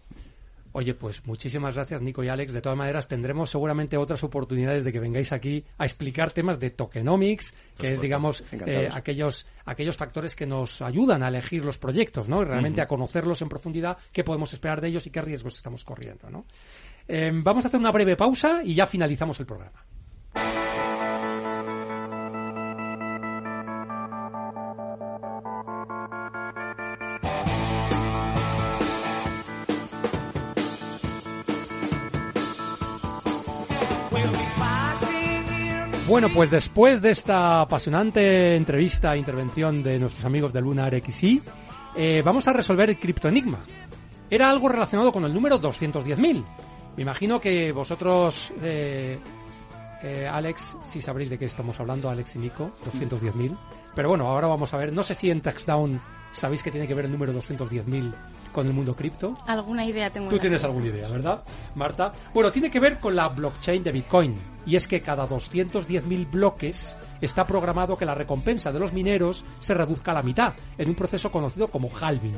Oye, 0.73 0.93
pues 0.93 1.25
muchísimas 1.25 1.75
gracias, 1.75 2.01
Nico 2.01 2.23
y 2.23 2.29
Alex. 2.29 2.53
De 2.53 2.61
todas 2.61 2.77
maneras, 2.77 3.07
tendremos 3.07 3.49
seguramente 3.49 3.97
otras 3.97 4.23
oportunidades 4.23 4.85
de 4.85 4.93
que 4.93 4.99
vengáis 4.99 5.33
aquí 5.33 5.65
a 5.77 5.85
explicar 5.85 6.31
temas 6.31 6.59
de 6.59 6.69
tokenomics, 6.69 7.53
que 7.77 7.93
es, 7.93 8.01
digamos, 8.01 8.43
eh, 8.65 8.89
aquellos, 8.91 9.45
aquellos 9.65 9.97
factores 9.97 10.35
que 10.35 10.47
nos 10.47 10.81
ayudan 10.81 11.23
a 11.23 11.27
elegir 11.27 11.65
los 11.65 11.77
proyectos, 11.77 12.29
¿no? 12.29 12.45
Realmente 12.45 12.79
a 12.79 12.87
conocerlos 12.87 13.41
en 13.41 13.49
profundidad, 13.49 13.97
qué 14.13 14.23
podemos 14.23 14.53
esperar 14.53 14.79
de 14.79 14.87
ellos 14.87 15.05
y 15.07 15.09
qué 15.09 15.21
riesgos 15.21 15.57
estamos 15.57 15.83
corriendo, 15.83 16.29
¿no? 16.29 16.45
Eh, 17.07 17.31
vamos 17.33 17.65
a 17.65 17.67
hacer 17.67 17.79
una 17.79 17.91
breve 17.91 18.15
pausa 18.15 18.61
y 18.63 18.73
ya 18.73 18.87
finalizamos 18.87 19.39
el 19.41 19.45
programa. 19.45 19.83
Bueno, 36.11 36.27
pues 36.27 36.51
después 36.51 37.01
de 37.01 37.11
esta 37.11 37.61
apasionante 37.61 38.57
entrevista 38.57 39.15
e 39.15 39.17
intervención 39.17 39.81
de 39.81 39.97
nuestros 39.97 40.25
amigos 40.25 40.51
de 40.51 40.59
Lunar 40.59 40.93
XI, 40.93 41.41
eh, 41.95 42.21
vamos 42.21 42.45
a 42.49 42.51
resolver 42.51 42.89
el 42.89 42.99
criptoenigma. 42.99 43.59
Era 44.29 44.49
algo 44.49 44.67
relacionado 44.67 45.13
con 45.13 45.23
el 45.23 45.33
número 45.33 45.61
210.000. 45.61 46.43
Me 46.97 47.03
imagino 47.03 47.39
que 47.39 47.71
vosotros, 47.71 48.51
eh, 48.61 49.19
eh, 50.03 50.27
Alex, 50.29 50.75
si 50.83 50.99
sabréis 50.99 51.29
de 51.29 51.39
qué 51.39 51.45
estamos 51.45 51.79
hablando, 51.79 52.09
Alex 52.09 52.35
y 52.35 52.39
Nico, 52.39 52.73
210.000. 52.83 53.57
Pero 53.95 54.09
bueno, 54.09 54.27
ahora 54.27 54.47
vamos 54.47 54.73
a 54.73 54.77
ver. 54.77 54.91
No 54.91 55.03
sé 55.03 55.13
si 55.13 55.31
en 55.31 55.39
Taxdown 55.39 56.01
sabéis 56.33 56.61
que 56.61 56.71
tiene 56.71 56.89
que 56.89 56.93
ver 56.93 57.05
el 57.05 57.11
número 57.13 57.31
210.000 57.33 58.13
con 58.51 58.67
el 58.67 58.73
mundo 58.73 58.95
cripto. 58.95 59.37
Alguna 59.47 59.85
idea 59.85 60.09
tengo. 60.09 60.29
Tú 60.29 60.39
tienes 60.39 60.63
alguna 60.63 60.87
idea, 60.87 61.07
¿verdad, 61.07 61.43
Marta? 61.75 62.11
Bueno, 62.33 62.51
tiene 62.51 62.69
que 62.69 62.79
ver 62.79 62.99
con 62.99 63.15
la 63.15 63.29
blockchain 63.29 63.83
de 63.83 63.91
Bitcoin. 63.91 64.35
Y 64.65 64.75
es 64.75 64.87
que 64.87 65.01
cada 65.01 65.27
210.000 65.27 66.29
bloques 66.29 66.95
está 67.19 67.47
programado 67.47 67.97
que 67.97 68.05
la 68.05 68.15
recompensa 68.15 68.71
de 68.71 68.79
los 68.79 68.93
mineros 68.93 69.43
se 69.59 69.73
reduzca 69.73 70.11
a 70.11 70.15
la 70.15 70.23
mitad, 70.23 70.53
en 70.77 70.89
un 70.89 70.95
proceso 70.95 71.31
conocido 71.31 71.67
como 71.69 71.89
halving. 71.99 72.37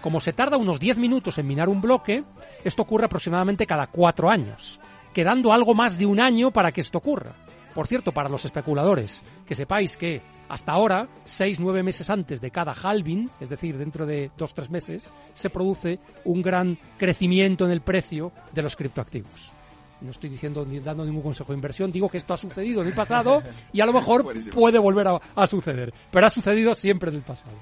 Como 0.00 0.20
se 0.20 0.32
tarda 0.32 0.56
unos 0.56 0.78
10 0.78 0.98
minutos 0.98 1.38
en 1.38 1.46
minar 1.46 1.68
un 1.68 1.80
bloque, 1.80 2.24
esto 2.62 2.82
ocurre 2.82 3.06
aproximadamente 3.06 3.66
cada 3.66 3.86
4 3.86 4.30
años, 4.30 4.80
quedando 5.12 5.52
algo 5.52 5.74
más 5.74 5.98
de 5.98 6.06
un 6.06 6.20
año 6.20 6.50
para 6.50 6.72
que 6.72 6.82
esto 6.82 6.98
ocurra. 6.98 7.43
Por 7.74 7.86
cierto, 7.88 8.12
para 8.12 8.28
los 8.28 8.44
especuladores, 8.44 9.22
que 9.44 9.54
sepáis 9.54 9.96
que 9.96 10.22
hasta 10.48 10.72
ahora, 10.72 11.08
6-9 11.26 11.82
meses 11.82 12.08
antes 12.08 12.40
de 12.40 12.50
cada 12.50 12.72
halving, 12.72 13.30
es 13.40 13.48
decir, 13.48 13.76
dentro 13.76 14.06
de 14.06 14.30
2-3 14.38 14.68
meses, 14.68 15.10
se 15.34 15.50
produce 15.50 15.98
un 16.24 16.42
gran 16.42 16.78
crecimiento 16.98 17.64
en 17.64 17.72
el 17.72 17.80
precio 17.80 18.30
de 18.52 18.62
los 18.62 18.76
criptoactivos. 18.76 19.52
No 20.00 20.10
estoy 20.10 20.28
diciendo 20.28 20.66
ni 20.66 20.80
dando 20.80 21.04
ningún 21.04 21.22
consejo 21.22 21.52
de 21.52 21.56
inversión, 21.56 21.90
digo 21.90 22.08
que 22.08 22.18
esto 22.18 22.34
ha 22.34 22.36
sucedido 22.36 22.82
en 22.82 22.88
el 22.88 22.94
pasado 22.94 23.42
y 23.72 23.80
a 23.80 23.86
lo 23.86 23.92
mejor 23.92 24.22
Buenísimo. 24.22 24.54
puede 24.54 24.78
volver 24.78 25.08
a, 25.08 25.20
a 25.34 25.46
suceder, 25.46 25.92
pero 26.10 26.26
ha 26.26 26.30
sucedido 26.30 26.74
siempre 26.74 27.10
en 27.10 27.16
el 27.16 27.22
pasado. 27.22 27.56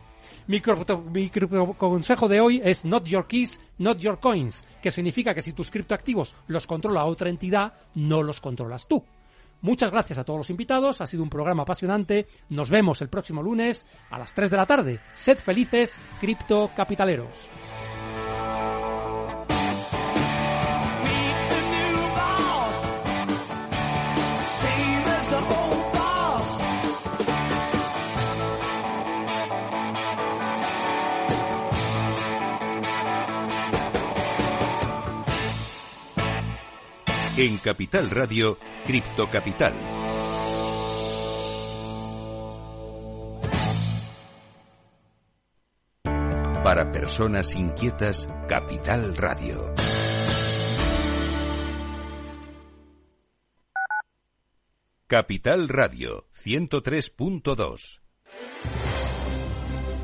Mi, 0.47 0.61
mi 1.13 1.31
consejo 1.31 2.29
de 2.29 2.41
hoy 2.41 2.61
es 2.65 2.85
not 2.85 3.05
your 3.05 3.27
keys, 3.27 3.61
not 3.79 3.99
your 3.99 4.19
coins, 4.19 4.65
que 4.83 4.91
significa 4.91 5.35
que 5.35 5.43
si 5.43 5.53
tus 5.53 5.71
criptoactivos 5.71 6.35
los 6.49 6.67
controla 6.67 7.05
otra 7.05 7.31
entidad, 7.31 7.75
no 7.95 8.23
los 8.23 8.41
controlas 8.41 8.89
tú. 8.89 9.05
Muchas 9.63 9.93
gracias 9.93 10.19
a 10.19 10.25
todos 10.25 10.39
los 10.39 10.51
invitados, 10.51 11.01
ha 11.01 11.07
sido 11.07 11.23
un 11.23 11.31
programa 11.31 11.63
apasionante. 11.63 12.27
Nos 12.49 12.69
vemos 12.69 13.01
el 13.01 13.09
próximo 13.09 13.43
lunes 13.43 13.87
a 14.11 14.19
las 14.19 14.35
3 14.35 14.51
de 14.51 14.57
la 14.57 14.67
tarde. 14.67 15.01
Sed 15.15 15.39
felices, 15.39 15.97
criptocapitaleros. 16.21 17.49
En 37.35 37.57
Capital 37.57 38.11
Radio, 38.11 38.59
Cripto 38.85 39.31
Capital. 39.31 39.73
Para 46.65 46.91
personas 46.91 47.55
inquietas, 47.55 48.29
Capital 48.49 49.17
Radio. 49.17 49.73
Capital 55.07 55.69
Radio 55.69 56.27
103.2 56.45 58.02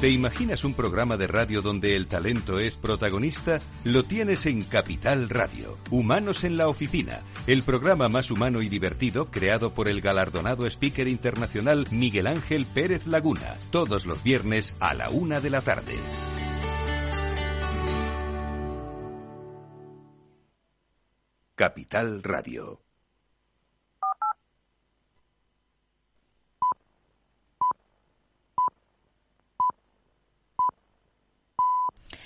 ¿Te 0.00 0.08
imaginas 0.08 0.64
un 0.64 0.72
programa 0.72 1.18
de 1.18 1.26
radio 1.26 1.60
donde 1.60 1.94
el 1.94 2.06
talento 2.06 2.58
es 2.58 2.78
protagonista? 2.78 3.60
Lo 3.84 4.02
tienes 4.02 4.46
en 4.46 4.62
Capital 4.62 5.28
Radio. 5.28 5.76
Humanos 5.90 6.42
en 6.44 6.56
la 6.56 6.68
oficina, 6.68 7.20
el 7.46 7.62
programa 7.62 8.08
más 8.08 8.30
humano 8.30 8.62
y 8.62 8.70
divertido 8.70 9.30
creado 9.30 9.74
por 9.74 9.88
el 9.88 10.00
galardonado 10.00 10.66
speaker 10.66 11.06
internacional 11.06 11.86
Miguel 11.90 12.28
Ángel 12.28 12.64
Pérez 12.64 13.06
Laguna, 13.06 13.58
todos 13.70 14.06
los 14.06 14.22
viernes 14.22 14.74
a 14.80 14.94
la 14.94 15.10
una 15.10 15.38
de 15.38 15.50
la 15.50 15.60
tarde. 15.60 15.96
Capital 21.54 22.22
Radio. 22.22 22.89